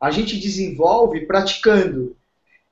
[0.00, 2.16] A gente desenvolve praticando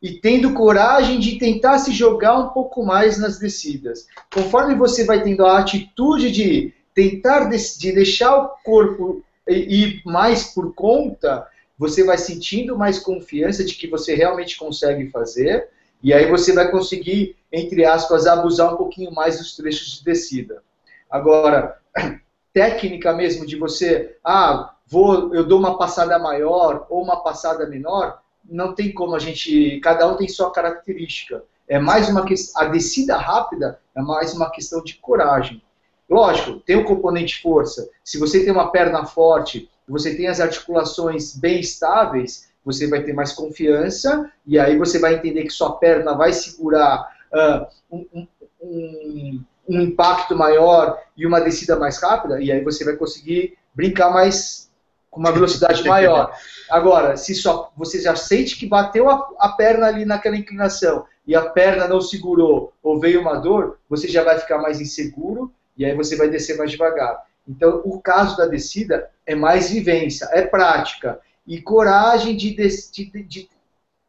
[0.00, 4.06] e tendo coragem de tentar se jogar um pouco mais nas descidas.
[4.32, 10.72] Conforme você vai tendo a atitude de tentar de deixar o corpo ir mais por
[10.72, 11.46] conta,
[11.76, 15.68] você vai sentindo mais confiança de que você realmente consegue fazer
[16.02, 20.62] e aí você vai conseguir, entre aspas, abusar um pouquinho mais dos trechos de descida.
[21.10, 21.78] Agora,
[22.52, 28.20] técnica mesmo de você, ah, vou, eu dou uma passada maior ou uma passada menor,
[28.48, 31.42] não tem como a gente, cada um tem sua característica.
[31.68, 32.24] é mais uma
[32.56, 35.62] a descida rápida é mais uma questão de coragem.
[36.08, 37.88] Lógico, tem o componente força.
[38.02, 43.12] Se você tem uma perna forte, você tem as articulações bem estáveis, você vai ter
[43.12, 48.26] mais confiança e aí você vai entender que sua perna vai segurar uh, um,
[48.62, 54.10] um, um, impacto maior e uma descida mais rápida e aí você vai conseguir brincar
[54.10, 54.70] mais
[55.10, 56.32] com uma velocidade maior.
[56.70, 61.34] Agora, se só você já sente que bateu a, a perna ali naquela inclinação e
[61.34, 65.84] a perna não segurou ou veio uma dor, você já vai ficar mais inseguro e
[65.84, 67.24] aí você vai descer mais devagar.
[67.48, 73.48] Então, o caso da descida é mais vivência, é prática e coragem de, de, de,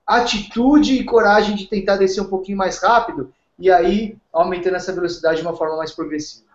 [0.06, 5.38] atitude e coragem de tentar descer um pouquinho mais rápido e aí aumentando essa velocidade
[5.38, 6.46] de uma forma mais progressiva.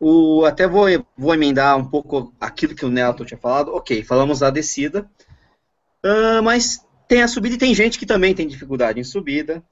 [0.00, 0.86] O, até vou,
[1.16, 3.74] vou emendar um pouco aquilo que o Nelton tinha falado.
[3.74, 5.08] Ok, falamos da descida,
[6.04, 9.62] uh, mas tem a subida e tem gente que também tem dificuldade em subida.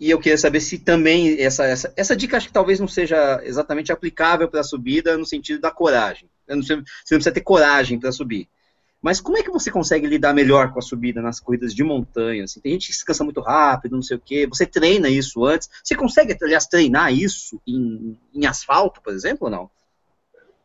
[0.00, 3.40] E eu queria saber se também essa, essa, essa dica acho que talvez não seja
[3.42, 6.28] exatamente aplicável para a subida no sentido da coragem.
[6.48, 8.48] Não sei, você não precisa ter coragem para subir.
[9.00, 12.44] Mas como é que você consegue lidar melhor com a subida nas corridas de montanha?
[12.44, 12.60] Assim?
[12.60, 14.46] Tem gente que se cansa muito rápido, não sei o quê.
[14.46, 15.68] Você treina isso antes?
[15.82, 19.70] Você consegue, aliás, treinar isso em, em asfalto, por exemplo, ou não?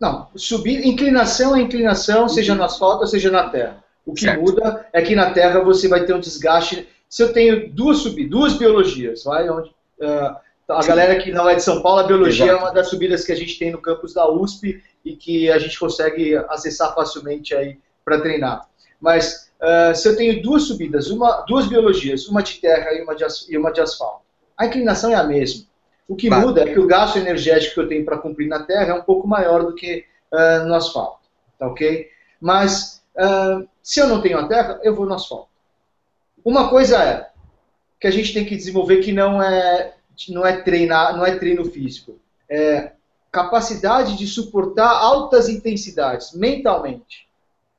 [0.01, 3.83] Não, subir, inclinação é inclinação, seja no asfalto ou seja na terra.
[4.05, 4.41] O que certo.
[4.41, 8.31] muda é que na terra você vai ter um desgaste se eu tenho duas subidas,
[8.31, 10.35] duas biologias, vai, onde, uh,
[10.67, 12.59] a galera que não é de São Paulo, a biologia Exato.
[12.59, 15.59] é uma das subidas que a gente tem no campus da USP e que a
[15.59, 18.67] gente consegue acessar facilmente aí para treinar.
[18.99, 23.15] Mas uh, se eu tenho duas subidas, uma, duas biologias, uma de terra e uma
[23.15, 24.23] de, e uma de asfalto,
[24.57, 25.65] a inclinação é a mesma.
[26.07, 28.89] O que muda é que o gasto energético que eu tenho para cumprir na terra
[28.89, 31.21] é um pouco maior do que uh, no asfalto,
[31.57, 32.09] tá ok?
[32.39, 35.47] Mas uh, se eu não tenho a terra, eu vou no asfalto.
[36.43, 37.29] Uma coisa é
[37.99, 39.95] que a gente tem que desenvolver que não é
[40.29, 42.91] não é treinar, não é treino físico, é
[43.31, 47.27] capacidade de suportar altas intensidades mentalmente.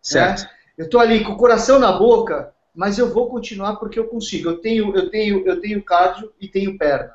[0.05, 0.43] Certo.
[0.43, 0.51] Né?
[0.77, 4.51] Eu estou ali com o coração na boca, mas eu vou continuar porque eu consigo.
[4.51, 7.15] Eu tenho, eu tenho, eu tenho cardio e tenho perna.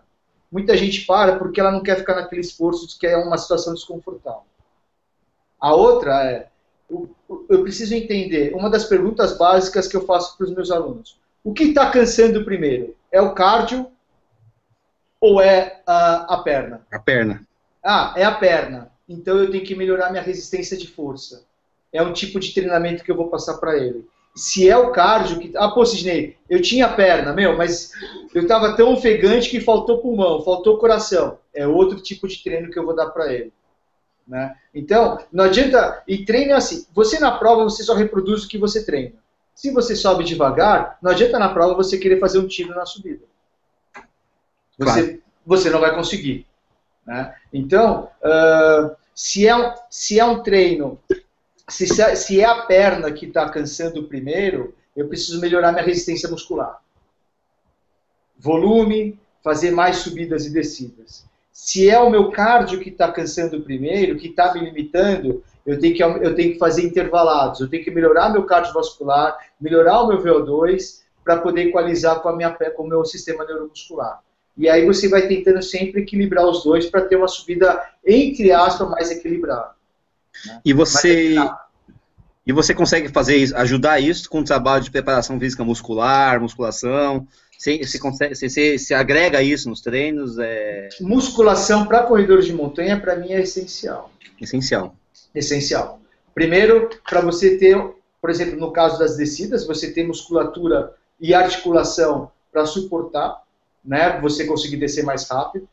[0.51, 4.41] Muita gente para porque ela não quer ficar naquele esforço que é uma situação desconfortável.
[5.59, 6.47] A outra é,
[6.89, 8.55] eu preciso entender.
[8.55, 12.43] Uma das perguntas básicas que eu faço para os meus alunos: o que está cansando
[12.43, 12.95] primeiro?
[13.11, 13.91] É o cardio
[15.21, 16.81] ou é a, a perna?
[16.91, 17.45] A perna.
[17.83, 18.91] Ah, é a perna.
[19.07, 21.43] Então eu tenho que melhorar minha resistência de força.
[21.91, 24.07] É um tipo de treinamento que eu vou passar para ele.
[24.35, 25.51] Se é o cardio que.
[25.57, 27.91] Ah, pô, Sidney, eu tinha perna, meu, mas
[28.33, 31.39] eu estava tão ofegante que faltou pulmão, faltou coração.
[31.53, 33.51] É outro tipo de treino que eu vou dar para ele.
[34.27, 34.55] Né?
[34.73, 36.03] Então, não adianta.
[36.07, 39.15] E treino é assim: você na prova, você só reproduz o que você treina.
[39.55, 43.25] Se você sobe devagar, não adianta na prova você querer fazer um tiro na subida.
[44.77, 45.21] Você, claro.
[45.45, 46.45] você não vai conseguir.
[47.05, 47.35] Né?
[47.51, 50.97] Então, uh, se, é, se é um treino,
[51.69, 56.79] se, se é a perna que está cansando primeiro, eu preciso melhorar minha resistência muscular.
[58.37, 61.25] Volume, fazer mais subidas e descidas.
[61.51, 65.93] Se é o meu cardio que está cansando primeiro, que está me limitando, eu tenho,
[65.93, 70.23] que, eu tenho que fazer intervalados, eu tenho que melhorar meu cardiovascular, melhorar o meu
[70.23, 74.21] VO2, para poder equalizar com, a minha, com o meu sistema neuromuscular.
[74.57, 78.89] E aí você vai tentando sempre equilibrar os dois para ter uma subida, entre aspas,
[78.89, 79.78] mais equilibrada.
[80.45, 80.61] Né?
[80.63, 81.35] E você.
[82.47, 87.27] E você consegue fazer isso, ajudar isso com o trabalho de preparação física muscular, musculação?
[87.55, 90.39] Você, você, consegue, você, você agrega isso nos treinos?
[90.39, 90.89] É...
[90.99, 94.11] Musculação para corredores de montanha, para mim, é essencial.
[94.41, 94.95] Essencial
[95.33, 95.99] essencial.
[96.33, 97.77] Primeiro, para você ter,
[98.21, 103.41] por exemplo, no caso das descidas, você ter musculatura e articulação para suportar,
[103.83, 104.19] né?
[104.21, 105.67] Você conseguir descer mais rápido.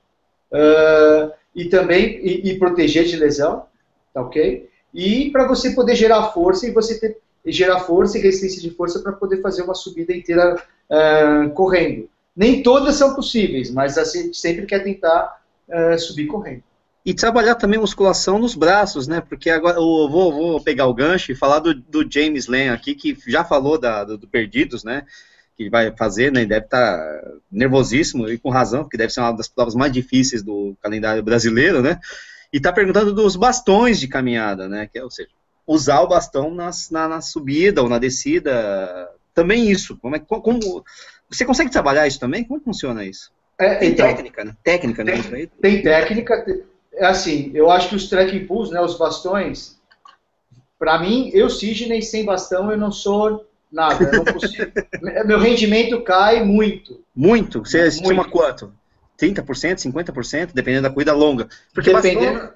[0.50, 3.66] Uh, e também e, e, proteger de lesão,
[4.16, 4.66] tá ok?
[4.94, 8.98] E para você poder gerar força e você ter gerar força e resistência de força
[9.00, 10.56] para poder fazer uma subida inteira
[10.90, 12.08] uh, correndo.
[12.34, 16.62] Nem todas são possíveis, mas a gente sempre quer tentar uh, subir correndo.
[17.04, 19.20] E trabalhar também musculação nos braços, né?
[19.20, 22.96] Porque agora eu vou, vou pegar o gancho e falar do, do James Len aqui,
[22.96, 25.06] que já falou da, do, do, Perdidos, né?
[25.56, 26.44] Que vai fazer, né?
[26.44, 30.42] Deve estar tá nervosíssimo e com razão, porque deve ser uma das provas mais difíceis
[30.42, 32.00] do calendário brasileiro, né?
[32.56, 34.88] E está perguntando dos bastões de caminhada, né?
[34.90, 35.28] Que é, ou seja,
[35.66, 39.10] usar o bastão nas, na, na subida ou na descida.
[39.34, 39.98] Também isso.
[39.98, 40.82] Como, é, como
[41.28, 42.44] você consegue trabalhar isso também?
[42.44, 43.30] Como funciona isso?
[43.58, 44.56] É, tem então, técnica, né?
[44.64, 45.22] Técnica, né?
[45.22, 46.46] Tem, tem técnica,
[46.94, 49.78] é assim, eu acho que os trekking pools, né, os bastões,
[50.78, 54.10] para mim, eu, Sidney, sem bastão, eu não sou nada.
[54.12, 54.72] Não consigo,
[55.26, 57.04] meu rendimento cai muito.
[57.14, 57.60] Muito?
[57.60, 58.72] Você estima quanto?
[59.18, 59.44] 30%,
[59.92, 61.48] 50%, dependendo da corrida longa.
[61.72, 62.50] Porque dependendo...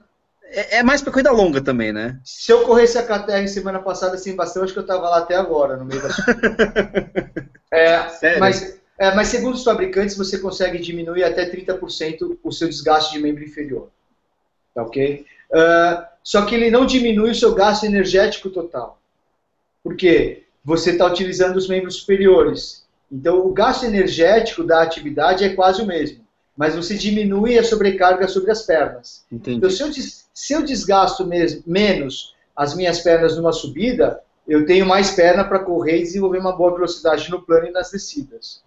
[0.45, 2.19] é, é, mais para corrida longa também, né?
[2.25, 5.37] Se eu corresse a KTR semana passada sem bastão, acho que eu tava lá até
[5.37, 6.09] agora, no meio da
[7.73, 8.41] é, Sério?
[8.41, 13.19] Mas, é, mas segundo os fabricantes, você consegue diminuir até 30% o seu desgaste de
[13.21, 13.91] membro inferior.
[14.75, 15.25] Tá ok?
[15.51, 19.01] Uh, só que ele não diminui o seu gasto energético total.
[19.83, 20.45] Por quê?
[20.65, 22.87] Você está utilizando os membros superiores.
[23.11, 26.20] Então, o gasto energético da atividade é quase o mesmo,
[26.61, 29.25] mas você diminui a sobrecarga sobre as pernas.
[29.33, 29.57] Entendi.
[29.57, 29.91] Então, se eu,
[30.35, 35.61] se eu desgasto mesmo, menos as minhas pernas numa subida, eu tenho mais perna para
[35.61, 38.63] correr e desenvolver uma boa velocidade no plano e nas descidas.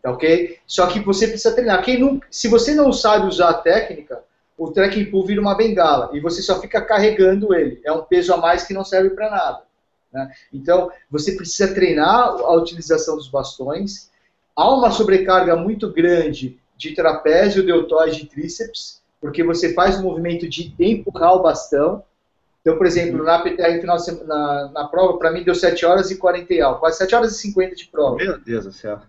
[0.00, 0.58] Tá ok?
[0.64, 1.82] Só que você precisa treinar.
[1.82, 4.22] Quem não, se você não sabe usar a técnica,
[4.56, 7.80] o trekking pull vira uma bengala e você só fica carregando ele.
[7.84, 9.62] É um peso a mais que não serve para nada.
[10.12, 10.30] Né?
[10.52, 14.08] Então, você precisa treinar a utilização dos bastões.
[14.54, 20.48] Há uma sobrecarga muito grande de trapézio, deltoide e tríceps, porque você faz o movimento
[20.48, 22.04] de empurrar o bastão.
[22.60, 23.44] Então, por exemplo, na
[24.24, 27.32] na, na prova, para mim deu 7 horas e 40 e algo, quase 7 horas
[27.32, 28.16] e 50 de prova.
[28.16, 29.00] Meu Deus do céu.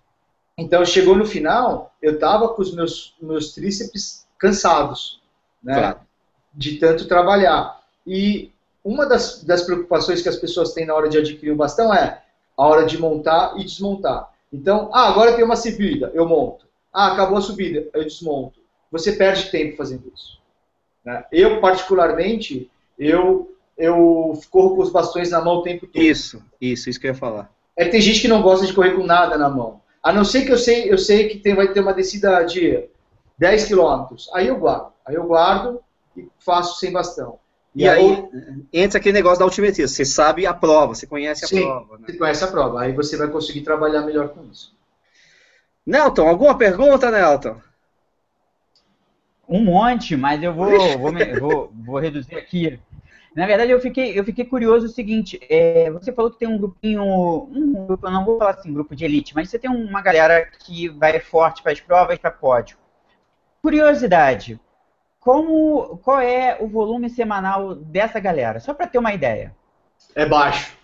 [0.58, 5.22] Então, chegou no final, eu estava com os meus, meus tríceps cansados,
[5.64, 5.76] né?
[5.76, 6.00] Claro.
[6.54, 7.80] De tanto trabalhar.
[8.06, 8.52] E
[8.84, 12.24] uma das, das preocupações que as pessoas têm na hora de adquirir um bastão é
[12.58, 14.30] a hora de montar e desmontar.
[14.52, 16.69] Então, ah, agora tem uma subida, eu monto.
[16.94, 18.60] Ah, acabou a subida, eu desmonto.
[18.92, 20.40] Você perde tempo fazendo isso.
[21.06, 21.24] Né?
[21.32, 26.02] Eu, particularmente, eu, eu corro com os bastões na mão o tempo todo.
[26.02, 27.52] Isso, isso, isso que eu ia falar.
[27.76, 29.82] É tem gente que não gosta de correr com nada na mão.
[30.02, 32.90] A não ser que eu sei, eu sei que tem, vai ter uma descida de
[33.38, 34.16] 10 km.
[34.34, 34.92] Aí eu guardo.
[35.06, 35.80] Aí eu guardo
[36.16, 37.40] e faço sem bastão.
[37.76, 39.88] E, e aí, aí, entra aquele negócio da altimetria.
[39.88, 41.98] Você sabe a prova, você conhece a sim, prova.
[41.98, 42.06] Né?
[42.08, 42.82] Você conhece a prova.
[42.82, 44.76] Aí você vai conseguir trabalhar melhor com isso.
[45.90, 47.60] Nelton, alguma pergunta, Nelton?
[49.48, 50.70] Um monte, mas eu vou,
[51.00, 52.80] vou, vou, vou reduzir aqui.
[53.36, 56.60] Na verdade, eu fiquei, eu fiquei curioso o seguinte: é, você falou que tem um
[56.60, 60.00] grupinho, um grupo, eu não vou falar assim, grupo de elite, mas você tem uma
[60.00, 62.78] galera que vai forte para as provas, para pódio.
[63.60, 64.60] Curiosidade:
[65.20, 68.60] como, qual é o volume semanal dessa galera?
[68.60, 69.56] Só para ter uma ideia.
[70.14, 70.78] É baixo.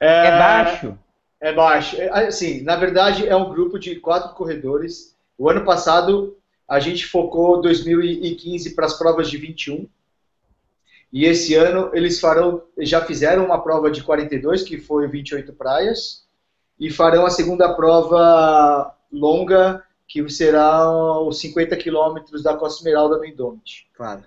[0.00, 0.98] é, é, baixo?
[1.40, 1.96] É baixo.
[2.10, 5.16] Assim, na verdade, é um grupo de quatro corredores.
[5.36, 6.36] O ano passado,
[6.66, 9.88] a gente focou 2015 para as provas de 21.
[11.12, 16.26] E esse ano eles farão, já fizeram uma prova de 42, que foi 28 praias,
[16.78, 23.26] e farão a segunda prova longa que será os 50 quilômetros da Costa Esmeralda no
[23.26, 23.86] Indomit.
[23.94, 24.24] Claro.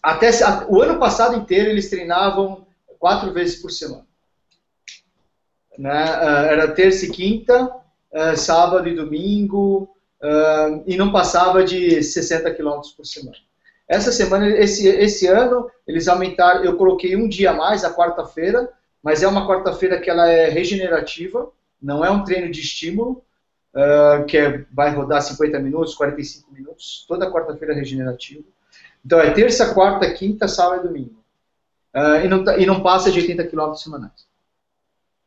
[0.00, 0.30] Até,
[0.68, 2.66] o ano passado inteiro eles treinavam
[3.00, 4.06] quatro vezes por semana.
[5.78, 5.90] Né?
[5.90, 7.70] Ah, era terça e quinta,
[8.12, 9.88] ah, sábado e domingo,
[10.22, 13.36] ah, e não passava de 60 quilômetros por semana.
[13.88, 18.70] Essa semana, esse, esse ano, eles aumentaram, eu coloquei um dia a mais, a quarta-feira,
[19.02, 21.50] mas é uma quarta-feira que ela é regenerativa,
[21.80, 23.22] não é um treino de estímulo,
[23.74, 28.44] uh, que é, vai rodar 50 minutos, 45 minutos, toda quarta-feira regenerativo.
[29.04, 31.22] Então é terça, quarta, quinta, sábado e domingo.
[31.94, 34.26] Uh, e, não, tá, e não passa de 80 km semanais.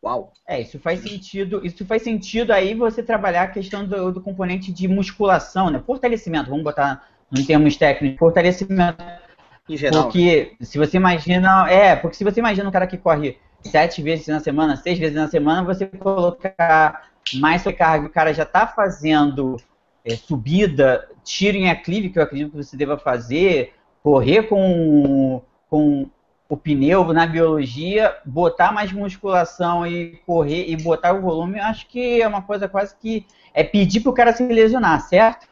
[0.03, 0.33] Uau!
[0.47, 1.65] É, isso faz sentido.
[1.65, 5.81] Isso faz sentido aí você trabalhar a questão do, do componente de musculação, né?
[5.85, 9.03] Fortalecimento, vamos botar em termos técnicos, fortalecimento.
[9.67, 10.03] Em geral.
[10.03, 11.69] Porque se você imagina.
[11.69, 15.15] É, porque se você imagina um cara que corre sete vezes na semana, seis vezes
[15.15, 19.57] na semana, você colocar mais sobrecarga, o cara já está fazendo
[20.03, 23.73] é, subida, tiro em aclive, que eu acredito que você deva fazer,
[24.03, 26.07] correr com, com
[26.47, 32.21] o pneu na biologia, botar mais musculação e correr e botar o volume, acho que
[32.21, 35.47] é uma coisa quase que é pedir para o cara se lesionar, certo?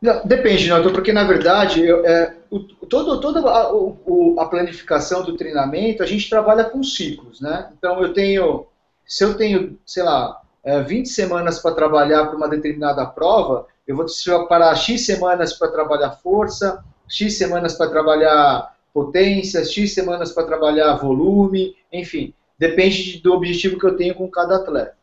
[0.00, 5.24] Não, depende, Naldo, porque na verdade eu, é, o, todo, toda a, o, a, planificação
[5.24, 7.70] do treinamento a gente trabalha com ciclos, né?
[7.76, 8.66] Então eu tenho,
[9.06, 13.96] se eu tenho, sei lá, é, 20 semanas para trabalhar para uma determinada prova, eu
[13.96, 20.46] vou separar X semanas para trabalhar força, X semanas para trabalhar potência, X semanas para
[20.46, 24.96] trabalhar volume, enfim, depende do objetivo que eu tenho com cada atleta,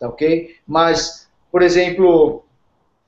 [0.00, 0.56] tá ok?
[0.66, 2.44] Mas, por exemplo,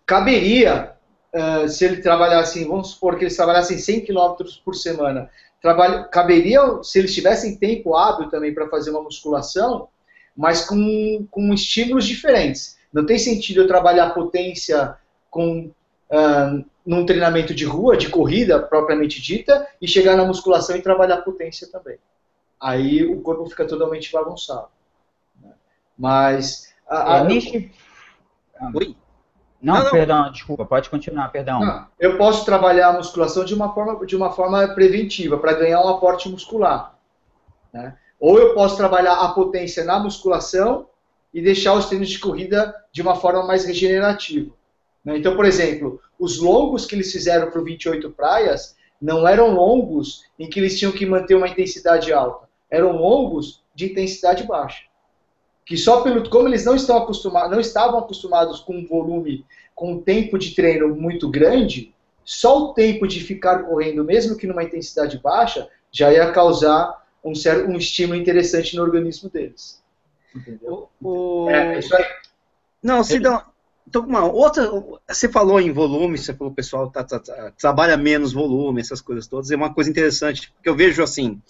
[0.06, 0.92] caberia,
[1.34, 5.28] uh, se ele trabalhasse, vamos supor que eles trabalhassem 100 km por semana,
[5.60, 9.88] trabalho, caberia, se eles tivessem tempo hábil também para fazer uma musculação,
[10.36, 12.78] mas com, com estímulos diferentes.
[12.92, 14.96] Não tem sentido eu trabalhar potência
[15.28, 15.66] com
[16.10, 21.18] uh, num treinamento de rua, de corrida propriamente dita, e chegar na musculação e trabalhar
[21.18, 21.98] potência também.
[22.58, 24.68] Aí o corpo fica totalmente bagunçado.
[25.38, 25.50] Né?
[25.98, 27.26] Mas a, a, é,
[28.74, 28.96] Oi?
[29.60, 31.60] Não, não, não, perdão, desculpa, pode continuar, perdão.
[31.60, 35.84] Não, eu posso trabalhar a musculação de uma forma, de uma forma preventiva, para ganhar
[35.84, 36.98] um aporte muscular.
[37.70, 37.98] Né?
[38.18, 40.86] Ou eu posso trabalhar a potência na musculação
[41.34, 44.56] e deixar os treinos de corrida de uma forma mais regenerativa.
[45.04, 45.18] Né?
[45.18, 50.24] Então, por exemplo, os longos que eles fizeram para o 28 praias não eram longos
[50.38, 54.88] em que eles tinham que manter uma intensidade alta, eram longos de intensidade baixa
[55.68, 59.44] que só pelo como eles não estão acostumados, não estavam acostumados com um volume,
[59.74, 61.94] com um tempo de treino muito grande,
[62.24, 67.34] só o tempo de ficar correndo, mesmo que numa intensidade baixa, já ia causar um
[67.34, 69.82] certo um estímulo interessante no organismo deles.
[70.34, 70.88] Entendeu?
[71.02, 72.04] O, É, isso aí.
[72.82, 73.42] Não, Cidão,
[73.88, 74.70] então, uma outra,
[75.08, 79.00] você falou em volume, você falou o pessoal tá, tá, tá, trabalha menos volume, essas
[79.00, 81.40] coisas todas, é uma coisa interessante, porque eu vejo assim,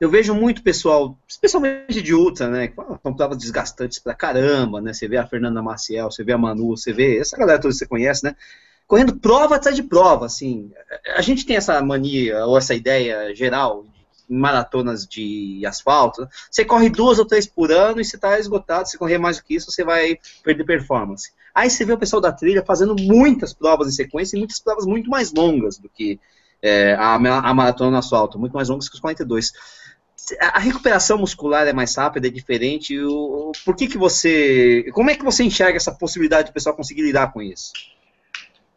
[0.00, 4.92] eu vejo muito pessoal, especialmente de ultra, né, que são provas desgastantes pra caramba, né,
[4.92, 7.78] você vê a Fernanda Maciel, você vê a Manu, você vê essa galera toda que
[7.78, 8.34] você conhece, né,
[8.84, 10.72] correndo prova atrás de prova, assim,
[11.14, 13.86] a gente tem essa mania, ou essa ideia geral,
[14.30, 18.96] maratonas de asfalto, você corre duas ou três por ano e você está esgotado, se
[18.96, 21.32] correr mais do que isso, você vai perder performance.
[21.54, 24.86] Aí você vê o pessoal da trilha fazendo muitas provas em sequência e muitas provas
[24.86, 26.20] muito mais longas do que
[26.62, 29.52] é, a, a maratona no asfalto, muito mais longas que os 42
[30.38, 32.98] a recuperação muscular é mais rápida, é diferente.
[33.00, 34.84] O, por que, que você.
[34.92, 37.72] Como é que você enxerga essa possibilidade do pessoal conseguir lidar com isso?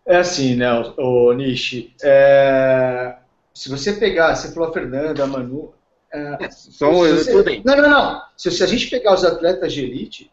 [0.06, 1.94] É assim, né, o, o Nishi.
[2.02, 3.16] É,
[3.54, 5.74] se você pegar, você falou a Fernanda, a Manu.
[6.12, 7.62] É, só você, tudo bem.
[7.66, 8.22] Não, não, não.
[8.38, 10.32] Se, se, a gente pegar os atletas de elite,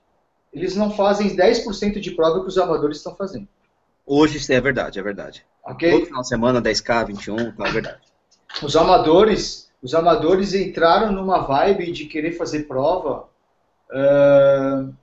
[0.52, 3.48] eles não fazem 10% de prova que os amadores estão fazendo.
[4.06, 5.46] Hoje isso é verdade, é verdade.
[5.64, 5.90] Ok?
[5.90, 8.00] Todo final de semana, 10K, 21, é verdade.
[8.62, 13.28] Os amadores os amadores entraram numa vibe de querer fazer prova
[13.90, 14.94] uh,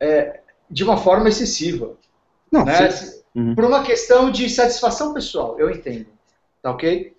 [0.00, 1.96] é, de uma forma excessiva.
[2.50, 2.88] Não, né?
[3.34, 3.54] uhum.
[3.54, 6.06] Por uma questão de satisfação pessoal, eu entendo.
[6.62, 7.14] Tá ok?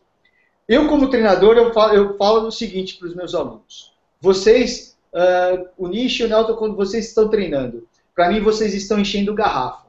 [0.67, 3.93] Eu, como treinador, eu falo, eu falo o seguinte para os meus alunos.
[4.21, 7.85] Vocês, uh, o Nish e o Nelton, quando vocês estão treinando,
[8.15, 9.83] para mim vocês estão enchendo garrafa.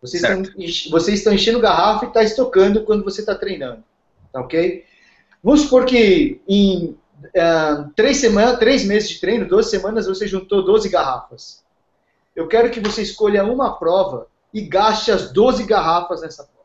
[0.00, 0.42] Vocês estão,
[0.90, 3.84] vocês estão enchendo garrafa e está estocando quando você está treinando.
[4.32, 4.84] Tá ok?
[5.42, 10.64] Vamos supor que em uh, três, semanas, três meses de treino, 12 semanas, você juntou
[10.64, 11.62] 12 garrafas.
[12.34, 16.63] Eu quero que você escolha uma prova e gaste as 12 garrafas nessa prova.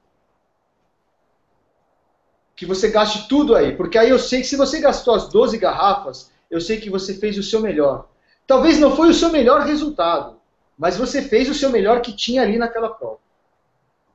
[2.59, 5.57] Que você gaste tudo aí, porque aí eu sei que se você gastou as 12
[5.57, 8.09] garrafas, eu sei que você fez o seu melhor.
[8.45, 10.35] Talvez não foi o seu melhor resultado,
[10.77, 13.19] mas você fez o seu melhor que tinha ali naquela prova.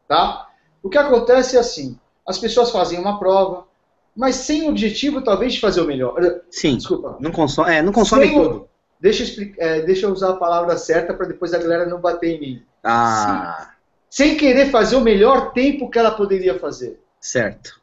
[0.07, 0.47] Tá?
[0.82, 3.66] O que acontece é assim, as pessoas fazem uma prova,
[4.14, 6.14] mas sem o objetivo, talvez, de fazer o melhor.
[6.51, 6.76] Sim.
[6.76, 7.16] Desculpa.
[7.20, 8.57] Não consome, é, não consome sem tudo.
[8.57, 8.68] O,
[9.01, 11.99] deixa, eu explicar, é, deixa eu usar a palavra certa para depois a galera não
[11.99, 12.62] bater em mim.
[12.82, 13.70] Ah.
[14.11, 17.01] Sem, sem, querer fazer o melhor tempo que ela poderia fazer.
[17.18, 17.82] Certo.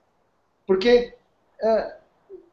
[0.72, 1.14] Porque
[1.62, 1.96] é,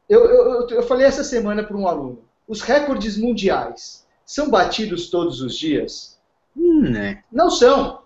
[0.08, 5.40] eu, eu, eu falei essa semana para um aluno: os recordes mundiais são batidos todos
[5.40, 6.18] os dias?
[6.56, 7.22] Hum, né?
[7.30, 8.02] Não são.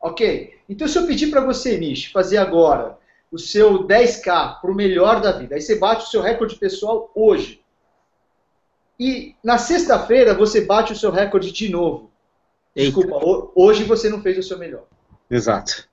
[0.00, 0.58] Ok?
[0.66, 2.98] Então, se eu pedir para você, Nish, fazer agora
[3.30, 5.56] o seu 10K para o melhor da vida.
[5.56, 7.62] Aí você bate o seu recorde pessoal hoje.
[8.98, 12.10] E na sexta-feira você bate o seu recorde de novo.
[12.74, 12.98] Eita.
[12.98, 14.84] Desculpa, hoje você não fez o seu melhor.
[15.30, 15.86] Exato.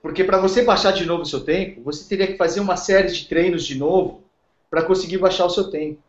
[0.00, 3.10] Porque para você baixar de novo o seu tempo, você teria que fazer uma série
[3.10, 4.22] de treinos de novo
[4.70, 6.00] para conseguir baixar o seu tempo.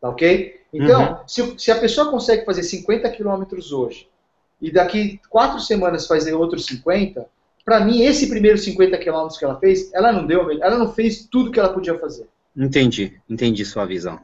[0.00, 0.60] Tá ok?
[0.72, 1.18] Então, uhum.
[1.26, 4.08] se, se, a pessoa consegue fazer 50 quilômetros hoje
[4.60, 7.26] e daqui quatro semanas fazer outros 50,
[7.64, 11.26] para mim, esse primeiro 50 quilômetros que ela fez, ela não deu, ela não fez
[11.30, 12.28] tudo que ela podia fazer.
[12.56, 14.20] Entendi, entendi sua visão.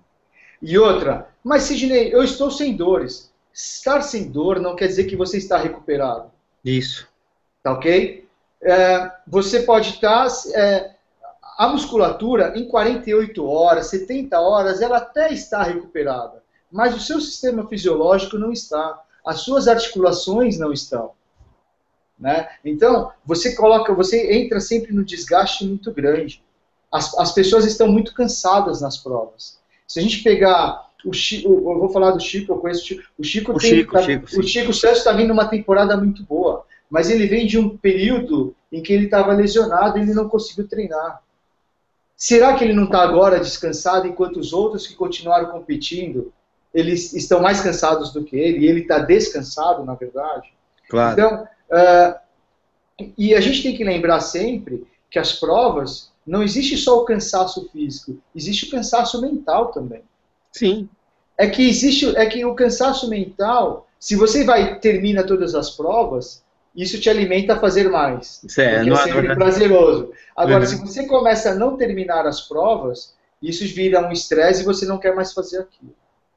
[0.63, 3.33] E outra, mas Sidney, eu estou sem dores.
[3.53, 6.31] Estar sem dor não quer dizer que você está recuperado.
[6.65, 7.07] Isso.
[7.63, 8.24] Tá ok?
[8.65, 10.27] É, você pode estar.
[10.55, 10.95] É,
[11.57, 16.43] a musculatura, em 48 horas, 70 horas, ela até está recuperada.
[16.71, 19.01] Mas o seu sistema fisiológico não está.
[19.25, 21.13] As suas articulações não estão.
[22.19, 22.49] Né?
[22.65, 26.43] Então, você coloca, você entra sempre no desgaste muito grande.
[26.91, 29.59] As, as pessoas estão muito cansadas nas provas.
[29.87, 33.03] Se a gente pegar o Chico, eu vou falar do Chico, eu conheço o Chico.
[33.19, 36.25] O Chico, o tem, Chico, tá, Chico, o Chico Santos está vindo uma temporada muito
[36.25, 40.29] boa, mas ele vem de um período em que ele estava lesionado e ele não
[40.29, 41.23] conseguiu treinar.
[42.17, 46.33] Será que ele não está agora descansado enquanto os outros que continuaram competindo
[46.73, 50.53] eles estão mais cansados do que ele e ele está descansado, na verdade?
[50.89, 51.13] Claro.
[51.13, 52.15] Então, Uh,
[53.19, 57.69] e a gente tem que lembrar sempre que as provas não existe só o cansaço
[57.71, 60.03] físico, existe o cansaço mental também.
[60.53, 60.89] Sim.
[61.37, 66.44] é que existe, é que o cansaço mental, se você vai termina todas as provas,
[66.75, 68.43] isso te alimenta a fazer mais.
[68.45, 70.13] Isso é, não é sempre prazeroso.
[70.37, 70.67] Agora, Uhum.
[70.67, 74.99] se você começa a não terminar as provas, isso vira um estresse e você não
[74.99, 75.95] quer mais fazer aquilo.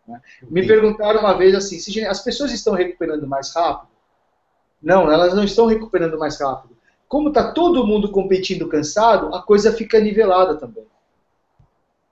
[0.08, 0.22] né?
[0.50, 3.90] Me perguntaram uma vez assim, "Sidney, as pessoas estão recuperando mais rápido?
[4.82, 6.78] Não, elas não estão recuperando mais rápido.
[7.10, 10.86] Como está todo mundo competindo cansado, a coisa fica nivelada também.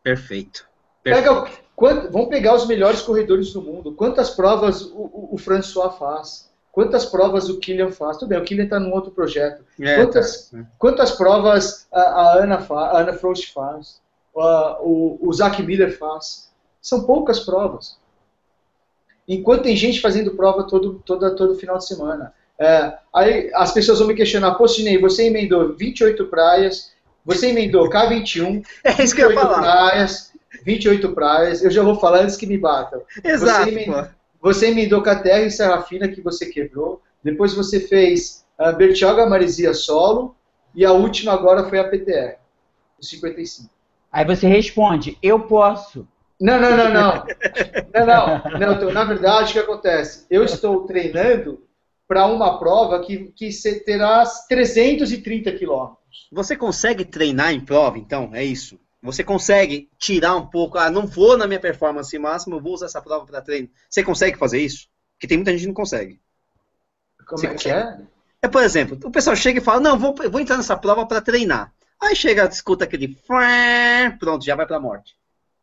[0.03, 0.67] Perfeito.
[1.03, 3.93] Pega, o- quant- vamos pegar os melhores corredores do mundo.
[3.93, 6.51] Quantas provas o, o, o François faz?
[6.75, 8.17] Quantas provas o Kylian faz?
[8.17, 9.63] Tudo bem, o Kylian está num outro projeto.
[9.79, 10.59] É, Quantas, tá.
[10.77, 14.01] quantas provas a, a Ana fa, a Ana Frost faz?
[14.37, 16.51] A- o, o Zach Miller faz?
[16.81, 17.97] São poucas provas.
[19.25, 22.33] Enquanto tem gente fazendo prova todo, toda, todo final de semana.
[22.59, 26.91] É, aí as pessoas vão me questionar, pô, Sinei, você emendou 28 praias,
[27.25, 29.61] você emendou K21, É isso que eu ia 28 falar.
[29.61, 33.01] praias, 28 praias, eu já vou falar antes que me batam.
[33.23, 34.05] Exato, Você, pô.
[34.45, 38.71] Você emendou com a Terra e Serra Fina que você quebrou, depois você fez a
[38.71, 40.35] Bertioga Marizia solo,
[40.75, 42.35] e a última agora foi a PTR,
[42.99, 43.67] o 55.
[44.11, 46.07] Aí você responde, eu posso.
[46.39, 47.25] Não, não, não, não.
[47.91, 48.59] Não, não.
[48.59, 50.27] não então, na verdade, o que acontece?
[50.29, 51.63] Eu estou treinando
[52.07, 53.49] para uma prova que, que
[53.83, 56.29] terá 330 quilômetros.
[56.31, 58.29] Você consegue treinar em prova, então?
[58.31, 58.79] É isso.
[59.05, 62.87] Você consegue tirar um pouco, ah, não vou na minha performance máxima, eu vou usar
[62.87, 63.69] essa prova para treino.
[63.89, 64.87] Você consegue fazer isso?
[65.13, 66.19] Porque tem muita gente que não consegue.
[67.25, 67.99] Como Você é que é?
[68.41, 71.21] É, por exemplo, o pessoal chega e fala, não, vou, vou entrar nessa prova para
[71.21, 71.73] treinar.
[71.99, 73.17] Aí chega, escuta aquele,
[74.19, 75.15] pronto, já vai para a morte.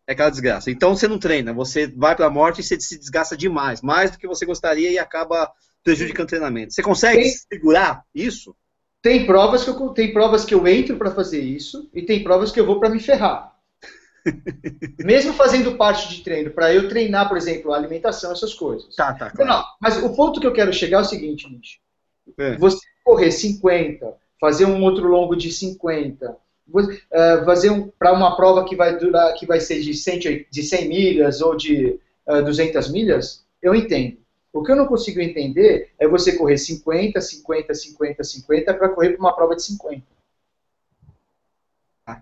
[0.06, 0.70] É aquela desgraça.
[0.70, 4.10] Então você não treina, você vai para a morte e você se desgasta demais, mais
[4.10, 5.52] do que você gostaria e acaba
[5.84, 6.72] prejudicando o treinamento.
[6.72, 8.54] Você consegue Tem- segurar isso?
[9.02, 12.52] Tem provas que eu, tem provas que eu entro para fazer isso e tem provas
[12.52, 13.52] que eu vou para me ferrar.
[15.04, 18.94] Mesmo fazendo parte de treino, para eu treinar, por exemplo, a alimentação, essas coisas.
[18.94, 21.80] Tá, tá, Não, não, mas o ponto que eu quero chegar é o seguinte, Nish.
[22.38, 22.56] É.
[22.56, 26.36] Você correr 50, fazer um outro longo de 50,
[26.68, 30.46] vo- eh, fazer um, para uma prova que vai durar, que vai ser de 100,
[30.48, 31.98] de 100 milhas ou de
[32.28, 34.18] eh, 200 milhas, eu entendo.
[34.52, 39.10] O que eu não consigo entender é você correr 50, 50, 50, 50 para correr
[39.10, 40.02] para uma prova de 50.
[42.06, 42.20] Ah.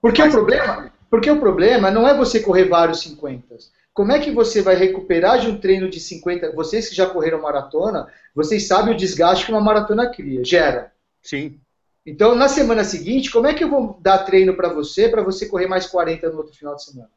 [0.00, 3.56] Porque Mas- o problema, porque o problema não é você correr vários 50.
[3.92, 6.52] Como é que você vai recuperar de um treino de 50?
[6.52, 10.92] Vocês que já correram maratona, vocês sabem o desgaste que uma maratona cria, gera.
[11.22, 11.60] Sim.
[12.06, 15.46] Então, na semana seguinte, como é que eu vou dar treino para você, para você
[15.46, 17.10] correr mais 40 no outro final de semana?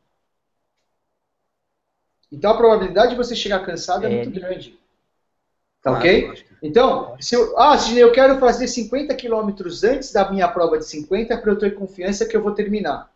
[2.34, 4.16] Então, a probabilidade de você chegar cansado é, É.
[4.16, 4.72] muito grande.
[5.84, 6.34] Tá Claro, ok?
[6.64, 10.86] Então, se eu, ah, Sidney, eu quero fazer 50 quilômetros antes da minha prova de
[10.86, 13.12] 50 para eu ter confiança que eu vou terminar.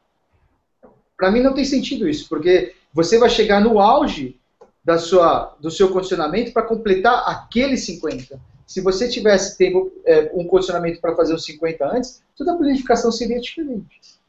[1.18, 4.40] Para mim não tem sentido isso, porque você vai chegar no auge
[4.84, 8.40] da sua, do seu condicionamento para completar aquele 50.
[8.68, 13.12] Se você tivesse tempo, é, um condicionamento para fazer os 50 antes, toda a planificação
[13.12, 14.20] seria diferente.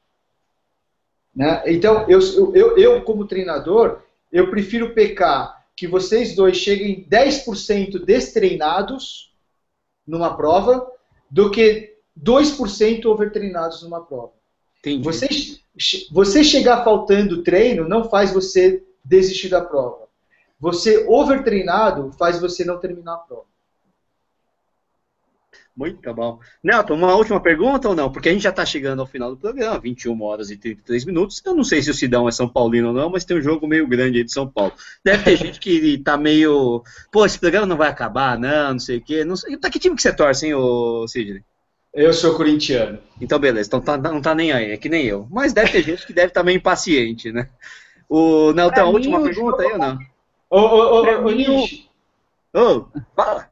[1.35, 1.63] Né?
[1.67, 2.21] Então, eu,
[2.55, 4.01] eu, eu, como treinador,
[4.33, 9.33] eu prefiro pecar que vocês dois cheguem 10% destreinados
[10.07, 10.91] numa prova
[11.31, 14.33] do que 2% overtreinados numa prova.
[14.81, 15.05] Entendi.
[15.05, 15.29] Você,
[16.11, 20.09] você chegar faltando treino não faz você desistir da prova.
[20.59, 23.47] Você overtreinado faz você não terminar a prova.
[25.79, 26.41] Muito bom.
[26.61, 28.11] Nelton, uma última pergunta ou não?
[28.11, 31.41] Porque a gente já está chegando ao final do programa, 21 horas e 33 minutos.
[31.47, 33.69] Eu não sei se o Sidão é São Paulino ou não, mas tem um jogo
[33.69, 34.73] meio grande aí de São Paulo.
[35.05, 36.83] Deve ter gente que tá meio.
[37.13, 39.25] Pô, esse programa não vai acabar, não, não sei o quê.
[39.25, 39.57] Não sei...
[39.57, 41.45] Tá que time que você torce, hein, ô Sidney?
[41.95, 42.99] Eu sou corintiano.
[43.21, 45.29] Então, beleza, então tá, não tá nem aí, é que nem eu.
[45.31, 47.49] Mas deve ter gente que deve estar meio impaciente, né?
[48.09, 49.99] O Nelton, Pra a mim, última o pergunta aí ou não?
[50.51, 51.89] Ô, ô, ô, ô, mim, Nish,
[52.53, 53.49] Ô, fala.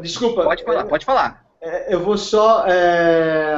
[0.00, 0.44] Desculpa.
[0.44, 1.46] Pode falar, pode falar.
[1.60, 2.64] É, Eu vou só.
[2.66, 3.56] é,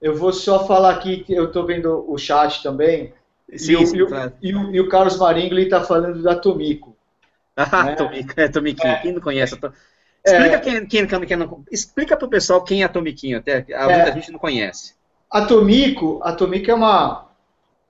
[0.00, 3.14] Eu vou só falar aqui que eu estou vendo o chat também.
[3.56, 4.32] Sim, e, o, sim, e o- claro.
[4.42, 6.94] e o- e o Carlos Maringo está falando da Tomico.
[7.56, 7.94] Ah, né?
[7.94, 8.96] Tomiquinho, é, Tomiquinho, É.
[9.00, 9.54] quem não conhece?
[10.26, 10.30] É.
[10.32, 11.64] Explica quem, quem, quem, quem não.
[11.70, 13.96] Explica pro pessoal quem é a Tomiquinho, até a É.
[13.96, 14.94] muita gente não conhece.
[15.30, 17.28] A Tomiko, a Tomiko é uma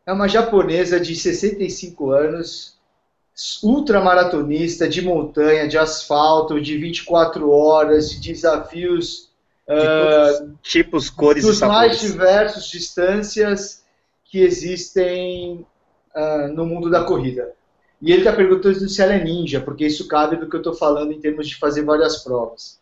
[0.07, 2.79] é uma japonesa de 65 anos,
[3.62, 9.30] ultramaratonista de montanha, de asfalto, de 24 horas, de desafios
[9.66, 12.01] De os tipos, cores e dos mais sabores.
[12.01, 13.85] diversos distâncias
[14.24, 15.66] que existem
[16.14, 17.53] ah, no mundo da corrida.
[18.01, 20.74] E ele está perguntando se ela é ninja, porque isso cabe do que eu estou
[20.74, 22.78] falando em termos de fazer várias provas.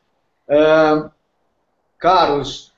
[0.48, 1.10] Ah,
[1.98, 2.72] Carlos,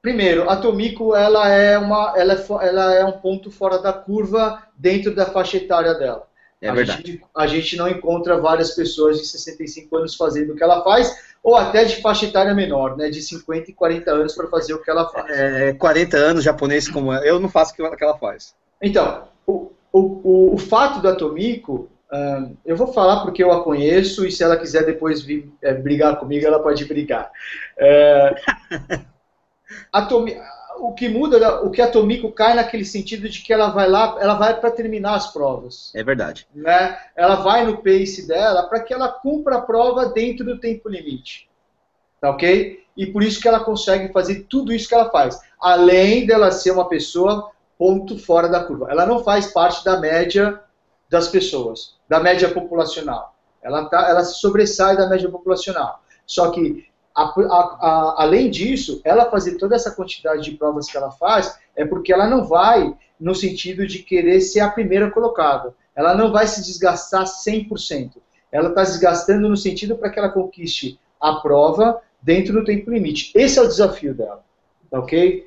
[0.00, 4.62] Primeiro, a Tomiko ela é, uma, ela, é, ela é um ponto fora da curva
[4.76, 6.26] dentro da faixa etária dela.
[6.60, 7.12] É a verdade.
[7.12, 11.14] Gente, a gente não encontra várias pessoas de 65 anos fazendo o que ela faz,
[11.42, 14.82] ou até de faixa etária menor, né, de 50 e 40 anos para fazer o
[14.82, 15.30] que ela faz.
[15.30, 18.54] É, 40 anos japonês como eu não faço o que ela faz.
[18.82, 24.26] Então, o, o, o, fato da Tomiko, uh, eu vou falar porque eu a conheço
[24.26, 27.30] e se ela quiser depois vir é, brigar comigo, ela pode brigar.
[27.76, 28.34] É,
[29.92, 30.40] a Tomiko,
[30.78, 34.16] o que muda, o que a Tomiko cai naquele sentido de que ela vai lá,
[34.20, 35.92] ela vai para terminar as provas.
[35.94, 36.46] É verdade.
[36.54, 36.98] Né?
[37.16, 41.48] Ela vai no pace dela para que ela cumpra a prova dentro do tempo limite.
[42.20, 42.82] Tá ok?
[42.96, 45.40] E por isso que ela consegue fazer tudo isso que ela faz.
[45.60, 48.88] Além dela ser uma pessoa ponto fora da curva.
[48.90, 50.60] Ela não faz parte da média
[51.08, 53.34] das pessoas, da média populacional.
[53.62, 56.02] Ela, tá, ela se sobressai da média populacional.
[56.26, 56.87] Só que
[57.18, 61.58] a, a, a, além disso, ela fazer toda essa quantidade de provas que ela faz
[61.74, 65.74] é porque ela não vai no sentido de querer ser a primeira colocada.
[65.96, 68.12] Ela não vai se desgastar 100%.
[68.52, 73.32] Ela está desgastando no sentido para que ela conquiste a prova dentro do tempo limite.
[73.34, 74.44] Esse é o desafio dela.
[74.90, 75.46] Ok?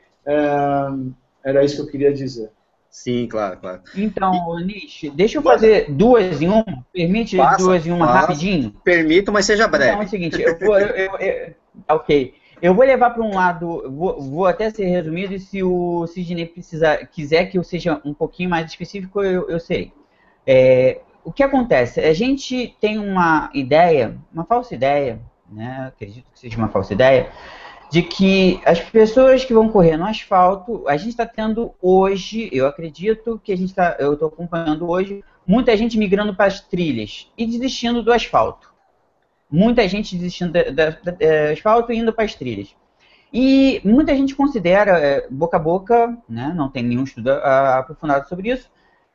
[1.43, 2.51] era isso que eu queria dizer.
[2.91, 3.82] Sim, claro, claro.
[3.95, 6.65] Então, Nish, deixa eu fazer duas em uma.
[6.91, 8.72] Permite Passa, duas em uma rapidinho?
[8.84, 9.91] Permito, mas seja breve.
[9.91, 11.53] Então é o seguinte, eu vou, eu, eu,
[11.88, 12.34] ok.
[12.61, 16.45] Eu vou levar para um lado, vou, vou, até ser resumido, e se o Sidney
[16.45, 19.91] precisar, quiser que eu seja um pouquinho mais específico, eu, eu serei.
[20.45, 21.99] É, o que acontece?
[21.99, 25.19] A gente tem uma ideia, uma falsa ideia,
[25.51, 25.88] né?
[25.88, 27.32] acredito que seja uma falsa ideia,
[27.91, 32.65] de que as pessoas que vão correr no asfalto, a gente está tendo hoje, eu
[32.65, 37.30] acredito que a gente está, eu estou acompanhando hoje, muita gente migrando para as trilhas
[37.38, 38.70] e desistindo do asfalto.
[39.51, 40.59] Muita gente desistindo do
[41.19, 42.73] é, asfalto e indo para as trilhas.
[43.33, 48.49] E muita gente considera, é, boca a boca, né, não tem nenhum estudo aprofundado sobre
[48.49, 48.69] isso,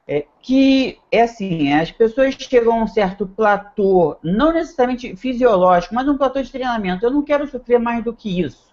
[0.09, 6.09] é, que é assim, as pessoas chegam a um certo platô, não necessariamente fisiológico, mas
[6.09, 7.05] um platô de treinamento.
[7.05, 8.73] Eu não quero sofrer mais do que isso.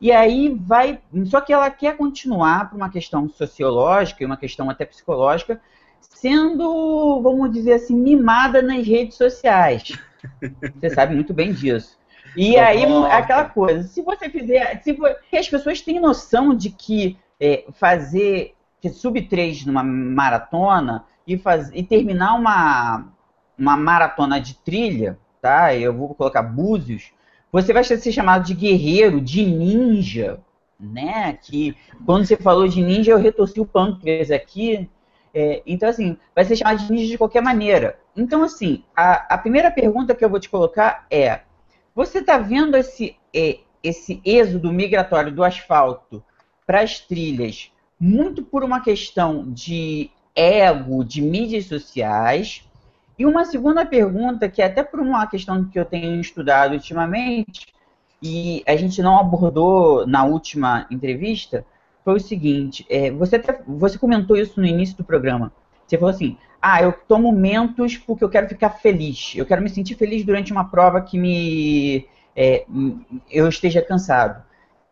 [0.00, 1.00] E aí vai.
[1.26, 5.60] Só que ela quer continuar por uma questão sociológica e uma questão até psicológica,
[6.00, 9.92] sendo, vamos dizer assim, mimada nas redes sociais.
[10.74, 11.98] Você sabe muito bem disso.
[12.36, 14.82] E aí, aquela coisa, se você fizer.
[14.82, 18.54] Se for, as pessoas têm noção de que é, fazer
[18.92, 23.12] sub 3 numa maratona e, faz, e terminar uma,
[23.58, 25.74] uma maratona de trilha, tá?
[25.74, 27.10] Eu vou colocar búzios,
[27.50, 30.38] você vai ser chamado de guerreiro, de ninja,
[30.78, 31.32] né?
[31.42, 34.88] Que quando você falou de ninja, eu retorci o pâncreas aqui.
[35.38, 37.98] É, então, assim, vai ser chamado de ninja de qualquer maneira.
[38.16, 41.40] Então, assim, a, a primeira pergunta que eu vou te colocar é:
[41.94, 46.24] você está vendo esse, é, esse êxodo migratório do asfalto
[46.66, 47.70] para as trilhas
[48.00, 52.64] muito por uma questão de ego, de mídias sociais.
[53.18, 57.74] E uma segunda pergunta, que é até por uma questão que eu tenho estudado ultimamente,
[58.22, 61.62] e a gente não abordou na última entrevista,
[62.06, 65.52] foi o seguinte: é, você, até, você comentou isso no início do programa.
[65.84, 69.34] Você falou assim: ah, eu tomo mentos porque eu quero ficar feliz.
[69.34, 72.64] Eu quero me sentir feliz durante uma prova que me é,
[73.28, 74.40] eu esteja cansado.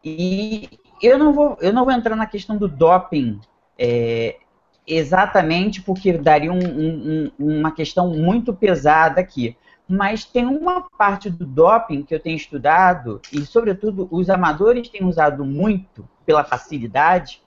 [0.04, 0.68] E
[1.00, 3.40] eu não vou, eu não vou entrar na questão do doping
[3.78, 4.36] é,
[4.84, 9.56] exatamente porque daria um, um, uma questão muito pesada aqui.
[9.88, 15.04] Mas tem uma parte do doping que eu tenho estudado, e sobretudo os amadores têm
[15.04, 17.42] usado muito pela facilidade,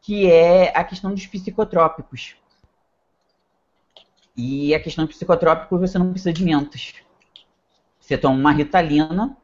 [0.00, 2.36] que é a questão dos psicotrópicos.
[4.36, 6.94] E a questão dos psicotrópicos você não precisa de mentos.
[8.00, 9.36] Você toma uma ritalina,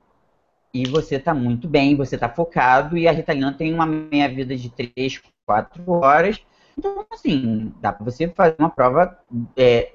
[0.73, 4.71] e você está muito bem, você está focado, e a Ritalina tem uma meia-vida de
[4.71, 6.41] 3, 4 horas.
[6.77, 9.19] Então, assim, dá para você fazer uma prova
[9.57, 9.93] é,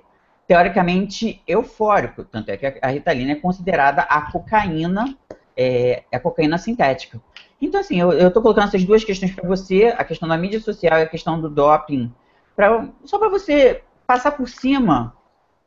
[0.48, 2.24] teoricamente eufórico.
[2.24, 5.15] Tanto é que a Ritalina é considerada a cocaína,
[5.56, 7.22] é, a cocaína sintética.
[7.61, 10.99] Então, assim, eu estou colocando essas duas questões para você, a questão da mídia social
[10.99, 12.14] e a questão do doping,
[12.56, 15.15] pra, só para você passar por cima,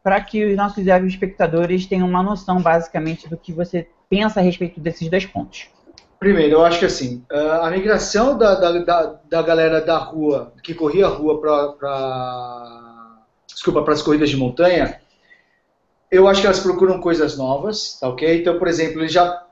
[0.03, 4.79] para que os nossos espectadores tenham uma noção, basicamente, do que você pensa a respeito
[4.79, 5.69] desses dois pontos?
[6.19, 10.75] Primeiro, eu acho que assim, a migração da, da, da, da galera da rua, que
[10.75, 12.86] corria a rua para
[13.57, 15.01] desculpa, para as corridas de montanha,
[16.11, 18.41] eu acho que elas procuram coisas novas, tá ok?
[18.41, 19.45] Então, por exemplo, ele já,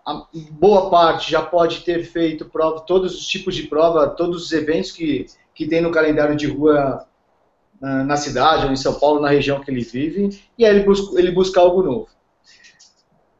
[0.52, 4.92] boa parte já pode ter feito prova, todos os tipos de prova, todos os eventos
[4.92, 7.06] que, que tem no calendário de rua
[7.80, 11.18] na cidade, ou em São Paulo, na região que ele vive, e aí ele busca,
[11.18, 12.08] ele busca algo novo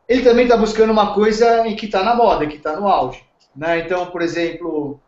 [0.09, 3.23] ele também está buscando uma coisa em que está na moda, que está no auge.
[3.57, 3.81] Né?
[3.81, 5.01] Então, por exemplo,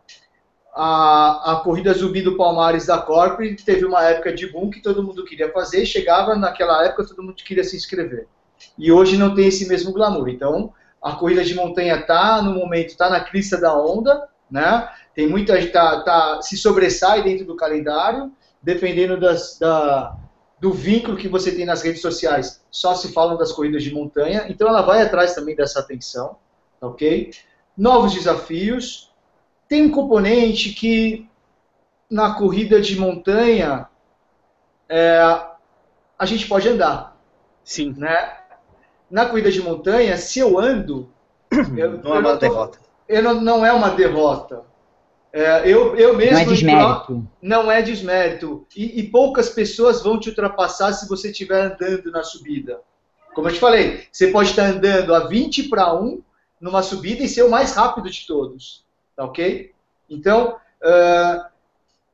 [0.77, 5.01] a, a corrida Zumbi do Palmares da Corp teve uma época de boom que todo
[5.01, 8.27] mundo queria fazer, chegava naquela época todo mundo queria se inscrever.
[8.77, 10.29] E hoje não tem esse mesmo glamour.
[10.29, 10.71] Então,
[11.01, 14.87] a corrida de montanha está no momento, está na crista da onda, né?
[15.15, 18.31] Tem muita tá, tá, se sobressai dentro do calendário,
[18.61, 20.15] dependendo das, da,
[20.59, 22.61] do vínculo que você tem nas redes sociais.
[22.69, 26.37] Só se falam das corridas de montanha, então ela vai atrás também dessa atenção,
[26.79, 27.31] ok?
[27.75, 29.06] Novos desafios.
[29.67, 31.27] Tem um componente que
[32.09, 33.87] na corrida de montanha
[34.89, 35.19] é,
[36.17, 37.17] a gente pode andar.
[37.63, 37.93] Sim.
[37.97, 38.33] Né?
[39.09, 41.09] Na corrida de montanha, se eu ando.
[41.75, 42.79] Eu, não é uma tô, derrota.
[43.07, 44.63] Eu não, não é uma derrota.
[45.31, 46.33] É, eu, eu mesmo.
[46.33, 47.27] Não é desmérito.
[47.41, 48.65] Não é desmérito.
[48.75, 52.81] E, e, poucas pessoas vão te ultrapassar se você estiver andando na subida.
[53.33, 56.21] Como eu te falei, você pode estar andando a 20 para 1
[56.59, 58.86] numa subida e ser o mais rápido de todos.
[59.17, 59.73] Tá ok?
[60.07, 61.45] Então, uh,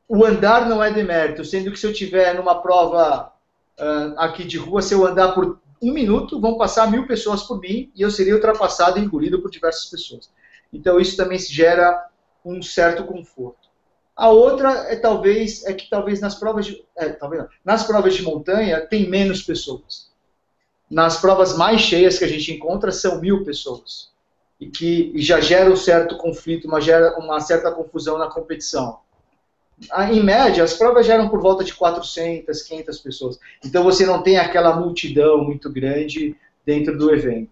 [0.08, 3.30] o andar não é demérito, sendo que se eu tiver numa prova
[3.78, 7.60] uh, aqui de rua, se eu andar por um minuto, vão passar mil pessoas por
[7.60, 10.30] mim e eu seria ultrapassado e engolido por diversas pessoas.
[10.72, 12.08] Então, isso também gera
[12.42, 13.68] um certo conforto.
[14.16, 18.14] A outra é talvez é que talvez nas provas de, é, talvez não, nas provas
[18.14, 20.10] de montanha tem menos pessoas.
[20.90, 24.13] Nas provas mais cheias que a gente encontra são mil pessoas
[24.60, 29.00] e que já gera um certo conflito, uma, gera uma certa confusão na competição.
[30.10, 33.38] Em média, as provas geram por volta de 400, 500 pessoas.
[33.64, 37.50] Então você não tem aquela multidão muito grande dentro do evento.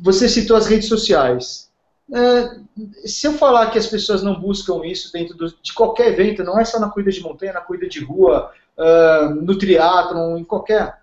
[0.00, 1.70] Você citou as redes sociais.
[2.12, 6.42] É, se eu falar que as pessoas não buscam isso dentro do, de qualquer evento,
[6.42, 10.44] não é só na corrida de montanha, na corrida de rua, uh, no triatlon, em
[10.44, 10.98] qualquer,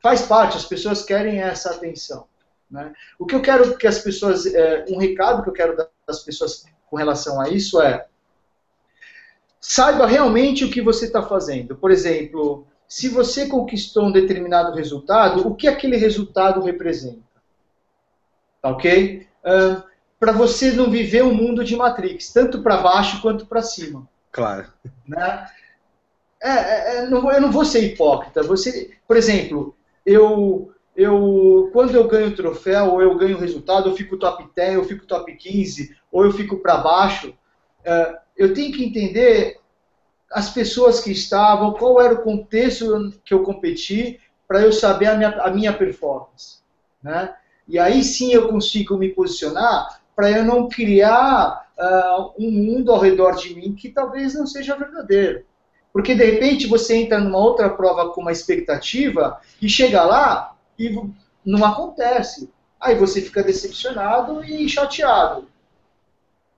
[0.00, 0.56] faz parte.
[0.56, 2.26] As pessoas querem essa atenção.
[2.70, 2.92] Né?
[3.18, 6.20] O que eu quero que as pessoas, é, um recado que eu quero dar às
[6.20, 8.06] pessoas com relação a isso é
[9.60, 11.76] saiba realmente o que você está fazendo.
[11.76, 17.22] Por exemplo, se você conquistou um determinado resultado, o que aquele resultado representa?
[18.62, 19.26] Tá ok?
[19.44, 19.82] Uh,
[20.18, 24.08] para você não viver um mundo de Matrix, tanto para baixo quanto para cima.
[24.32, 24.72] Claro.
[25.06, 25.48] Né?
[26.40, 28.42] É, é, é não, eu não vou ser hipócrita.
[28.42, 34.16] Você, por exemplo, eu, eu quando eu ganho troféu ou eu ganho resultado, eu fico
[34.16, 37.32] top 10, eu fico top 15, ou eu fico para baixo,
[37.84, 39.60] é, eu tenho que entender
[40.32, 44.18] as pessoas que estavam, qual era o contexto que eu competi,
[44.48, 46.58] para eu saber a minha, a minha performance.
[47.00, 47.32] Né?
[47.68, 52.98] E aí sim eu consigo me posicionar para eu não criar uh, um mundo ao
[52.98, 55.44] redor de mim que talvez não seja verdadeiro.
[55.92, 60.94] Porque de repente você entra numa outra prova com uma expectativa e chega lá e
[61.44, 62.50] não acontece.
[62.80, 65.48] Aí você fica decepcionado e chateado.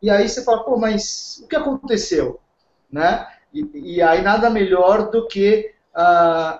[0.02, 2.40] E aí você fala, pô, mas o que aconteceu?
[2.90, 3.26] Né?
[3.52, 6.58] E, e aí nada melhor do que uh,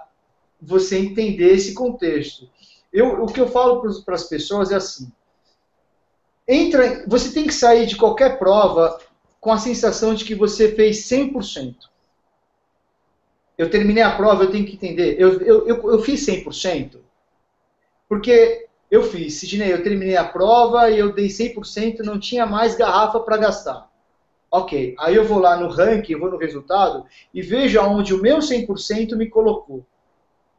[0.61, 2.49] você entender esse contexto.
[2.93, 5.11] Eu, o que eu falo para as pessoas é assim:
[6.47, 8.99] entra, você tem que sair de qualquer prova
[9.41, 11.77] com a sensação de que você fez 100%.
[13.57, 16.99] Eu terminei a prova, eu tenho que entender, eu, eu, eu, eu fiz 100%.
[18.11, 22.75] Porque eu fiz, Sidney, eu terminei a prova e eu dei 100%, não tinha mais
[22.75, 23.89] garrafa para gastar.
[24.51, 28.39] Ok, aí eu vou lá no ranking, vou no resultado e vejo aonde o meu
[28.39, 29.87] 100% me colocou.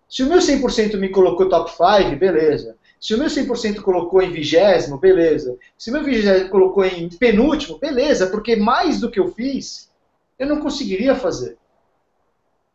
[0.08, 2.78] Se o meu 100% me colocou top 5, beleza.
[2.98, 5.58] Se o meu 100% colocou em vigésimo, beleza.
[5.78, 9.92] Se o meu vigésimo colocou em penúltimo, beleza, porque mais do que eu fiz,
[10.40, 11.58] eu não conseguiria fazer.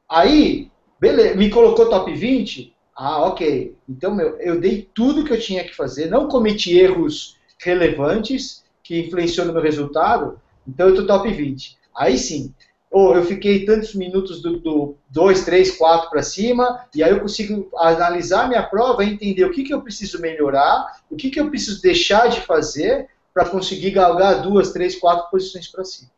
[0.07, 0.70] Aí,
[1.01, 3.77] beleza, me colocou top 20, ah, ok.
[3.86, 9.01] Então, meu, eu dei tudo que eu tinha que fazer, não cometi erros relevantes que
[9.01, 11.77] influenciou no meu resultado, então eu estou top 20.
[11.94, 12.55] Aí sim,
[12.90, 17.68] ou eu fiquei tantos minutos do 2, 3, 4 para cima, e aí eu consigo
[17.77, 21.51] analisar minha prova e entender o que, que eu preciso melhorar, o que, que eu
[21.51, 26.10] preciso deixar de fazer para conseguir galgar duas, três, quatro posições para cima.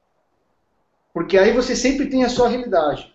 [1.13, 3.13] Porque aí você sempre tem a sua realidade.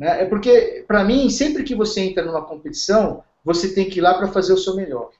[0.00, 0.22] Né?
[0.22, 4.14] É porque, para mim, sempre que você entra numa competição, você tem que ir lá
[4.14, 5.10] para fazer o seu melhor.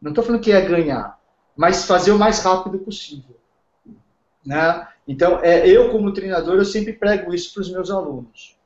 [0.00, 1.18] Não estou falando que é ganhar,
[1.56, 3.34] mas fazer o mais rápido possível.
[4.44, 4.86] Né?
[5.08, 8.58] Então, é, eu como treinador, eu sempre prego isso para os meus alunos.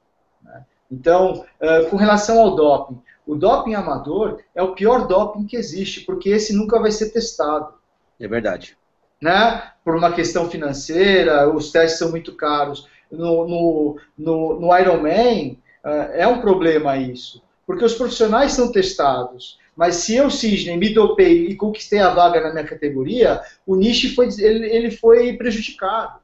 [0.43, 0.65] Né?
[0.91, 6.01] Então, uh, com relação ao doping, o doping amador é o pior doping que existe,
[6.01, 7.75] porque esse nunca vai ser testado.
[8.19, 8.77] É verdade.
[9.21, 9.71] Né?
[9.85, 12.89] Por uma questão financeira, os testes são muito caros.
[13.13, 19.59] No, no, no, no Ironman, uh, é um problema isso, porque os profissionais são testados.
[19.77, 24.15] Mas se eu, Cisne, me dopei e conquistei a vaga na minha categoria, o Nishi
[24.15, 26.21] foi, ele, ele foi prejudicado.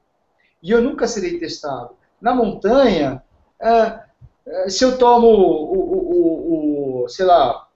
[0.62, 1.90] E eu nunca serei testado.
[2.20, 3.23] Na montanha,
[3.60, 4.01] é,
[4.69, 7.69] se eu tomo o, o, o, o sei lá,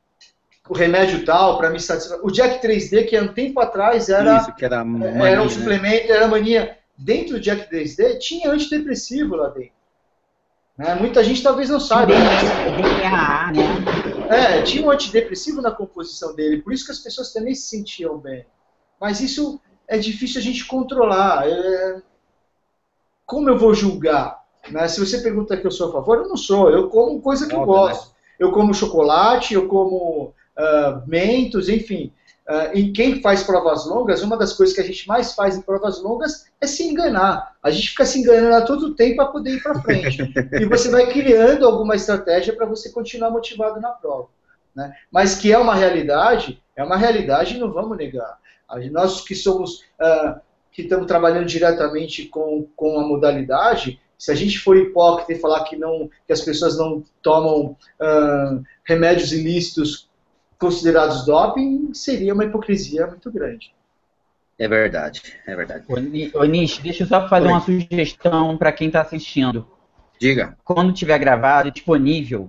[0.68, 2.24] o remédio tal para me satisfazer.
[2.24, 5.44] O Jack 3D, que há um tempo atrás era, Isso, que era, mania, era um
[5.44, 5.50] né?
[5.50, 6.78] suplemento, era mania.
[7.02, 9.72] Dentro do Jack 3D tinha antidepressivo lá dentro.
[10.78, 10.94] Né?
[10.94, 12.12] Muita gente talvez não saiba.
[12.14, 12.24] Né?
[14.30, 18.18] É, tinha um antidepressivo na composição dele, por isso que as pessoas também se sentiam
[18.18, 18.46] bem.
[19.00, 21.48] Mas isso é difícil a gente controlar.
[21.48, 22.02] É...
[23.26, 24.42] Como eu vou julgar?
[24.70, 24.86] Né?
[24.86, 26.70] Se você pergunta que eu sou a favor, eu não sou.
[26.70, 28.06] Eu como coisa que eu gosto.
[28.06, 28.12] Né?
[28.38, 32.12] Eu como chocolate, eu como uh, mentos, enfim.
[32.48, 35.62] Uh, em quem faz provas longas, uma das coisas que a gente mais faz em
[35.62, 37.56] provas longas é se enganar.
[37.62, 40.18] A gente fica se enganando a todo tempo para poder ir para frente.
[40.60, 44.28] e você vai criando alguma estratégia para você continuar motivado na prova.
[44.74, 44.92] Né?
[45.10, 48.38] Mas que é uma realidade, é uma realidade e não vamos negar.
[48.90, 50.40] Nós que somos, uh,
[50.72, 55.64] que estamos trabalhando diretamente com, com a modalidade, se a gente for hipócrita e falar
[55.64, 60.08] que, não, que as pessoas não tomam uh, remédios ilícitos
[60.62, 63.74] considerados doping, seria uma hipocrisia muito grande.
[64.56, 65.84] É verdade, é verdade.
[66.34, 67.52] Ô, Nish, deixa eu só fazer Oi.
[67.52, 69.66] uma sugestão para quem está assistindo.
[70.20, 70.56] Diga.
[70.62, 72.48] Quando tiver gravado, disponível,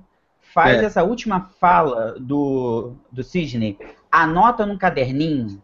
[0.53, 0.85] faz é.
[0.85, 3.79] essa última fala do, do Sidney,
[4.11, 5.59] anota num caderninho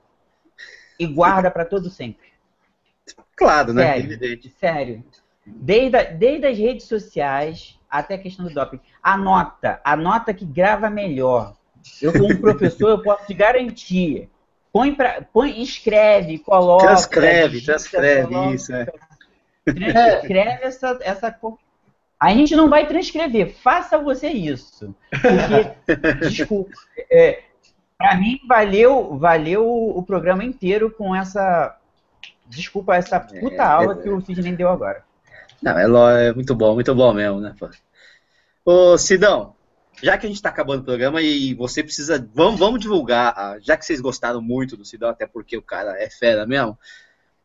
[1.00, 2.30] e guarda para todo sempre.
[3.36, 3.94] Claro, né?
[3.94, 5.04] Sério, sério.
[5.46, 8.80] Desde, desde as redes sociais até a questão do doping.
[9.04, 11.59] Anota, anota que grava melhor.
[12.02, 14.30] Eu, como professor, eu posso te garantir.
[14.72, 16.86] Põe pra, põe, escreve, coloca.
[16.86, 18.74] Transcreve, transcreve, coloca, isso.
[18.74, 18.86] É.
[19.66, 21.40] Transcreve essa, essa.
[22.20, 24.94] A gente não vai transcrever, faça você isso.
[25.10, 26.72] Porque, desculpa,
[27.10, 27.44] é,
[27.98, 31.76] para mim valeu, valeu o programa inteiro com essa.
[32.48, 35.04] Desculpa, essa puta é, aula é, que o Sidney deu agora.
[35.62, 37.54] Não, é, é muito bom, muito bom mesmo, né?
[38.66, 39.56] Ô, Sidão,
[40.02, 42.28] já que a gente está acabando o programa e você precisa.
[42.34, 46.10] Vamos, vamos divulgar, já que vocês gostaram muito do Sidão, até porque o cara é
[46.10, 46.78] fera mesmo.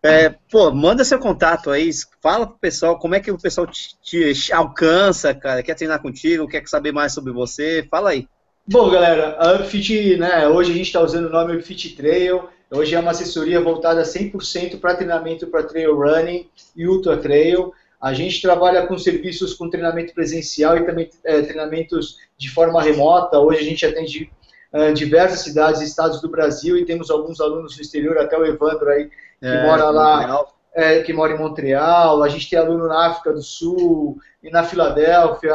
[0.02, 1.88] É, pô, manda seu contato aí,
[2.20, 6.46] fala pro pessoal como é que o pessoal te, te, alcança, cara, quer treinar contigo,
[6.46, 8.28] quer saber mais sobre você, fala aí.
[8.66, 12.94] Bom, galera, a Upfit, né, hoje a gente está usando o nome Upfit Trail, hoje
[12.94, 17.72] é uma assessoria voltada 100% para treinamento para trail running e ultra trail.
[18.04, 23.38] A gente trabalha com serviços com treinamento presencial e também é, treinamentos de forma remota.
[23.38, 24.30] Hoje a gente atende
[24.74, 28.44] é, diversas cidades e estados do Brasil e temos alguns alunos no exterior, até o
[28.44, 30.44] Evandro aí, que é, mora lá,
[30.74, 32.22] é, que mora em Montreal.
[32.22, 35.54] A gente tem aluno na África do Sul e na Filadélfia,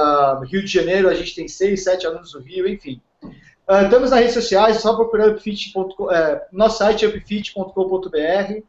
[0.50, 3.00] Rio de Janeiro, a gente tem seis, sete alunos do Rio, enfim.
[3.22, 8.64] Uh, estamos nas redes sociais, só procurar upfit.com, é, nosso site é upfit.com.br.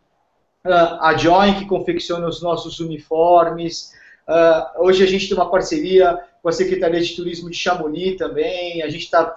[0.66, 3.94] uh, a Join que confecciona os nossos uniformes.
[4.28, 8.82] Uh, hoje a gente tem uma parceria com a Secretaria de Turismo de Chamonix também.
[8.84, 9.34] A gente está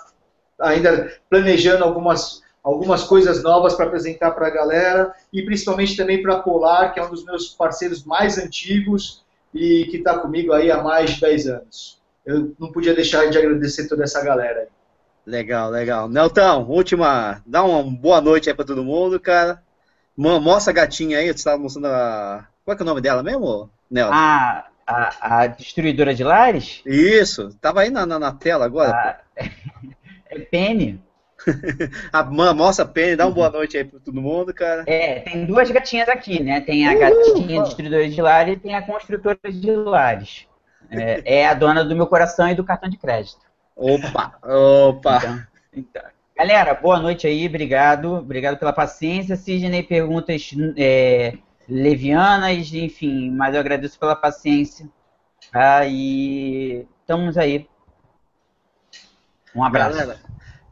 [0.59, 6.35] ainda planejando algumas algumas coisas novas para apresentar para a galera e principalmente também para
[6.35, 10.69] a Polar, que é um dos meus parceiros mais antigos e que está comigo aí
[10.69, 14.69] há mais de 10 anos eu não podia deixar de agradecer toda essa galera.
[15.25, 16.09] Legal, legal.
[16.09, 17.41] Neltão, última.
[17.47, 19.63] Dá uma boa noite aí pra todo mundo, cara.
[20.17, 22.47] Mostra a gatinha aí, você estava mostrando a.
[22.65, 24.15] Qual é, é o nome dela mesmo, Nelton?
[24.15, 26.83] A, a, a destruidora de lares?
[26.85, 28.93] Isso, tava aí na, na, na tela agora.
[28.93, 29.45] A...
[30.29, 31.01] É Penny.
[32.13, 34.85] a, mostra a Penny, dá uma boa noite aí pra todo mundo, cara.
[34.87, 36.61] É, tem duas gatinhas aqui, né?
[36.61, 40.47] Tem a gatinha destruidora de lares e tem a construtora de lares.
[40.91, 43.41] É, é, a dona do meu coração e do cartão de crédito.
[43.75, 45.17] Opa, opa.
[45.19, 46.03] Então, então.
[46.37, 48.15] Galera, boa noite aí, obrigado.
[48.15, 49.37] Obrigado pela paciência.
[49.37, 54.87] Sidney, perguntas é, levianas, enfim, mas eu agradeço pela paciência.
[55.53, 57.67] Ah, e estamos aí.
[59.55, 59.97] Um abraço.
[59.97, 60.21] Galera,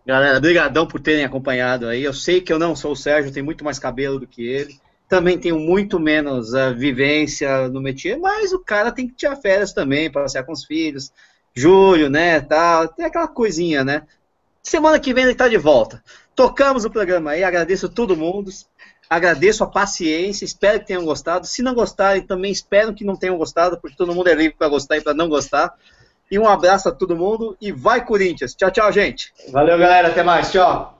[0.04, 2.04] galera, brigadão por terem acompanhado aí.
[2.04, 4.78] Eu sei que eu não sou o Sérgio, tenho muito mais cabelo do que ele.
[5.08, 9.72] Também tenho muito menos uh, vivência no métier, mas o cara tem que tirar férias
[9.72, 11.12] também, passear com os filhos,
[11.54, 14.02] julho, né, tal, tem aquela coisinha, né.
[14.62, 16.02] Semana que vem ele está de volta.
[16.34, 18.50] Tocamos o programa aí, agradeço a todo mundo,
[19.08, 21.46] agradeço a paciência, espero que tenham gostado.
[21.46, 24.68] Se não gostarem, também espero que não tenham gostado, porque todo mundo é livre para
[24.68, 25.74] gostar e para não gostar.
[26.30, 28.54] E um abraço a todo mundo e vai Corinthians.
[28.54, 29.32] Tchau, tchau, gente.
[29.52, 30.08] Valeu, galera.
[30.08, 30.50] Até mais.
[30.50, 30.93] Tchau.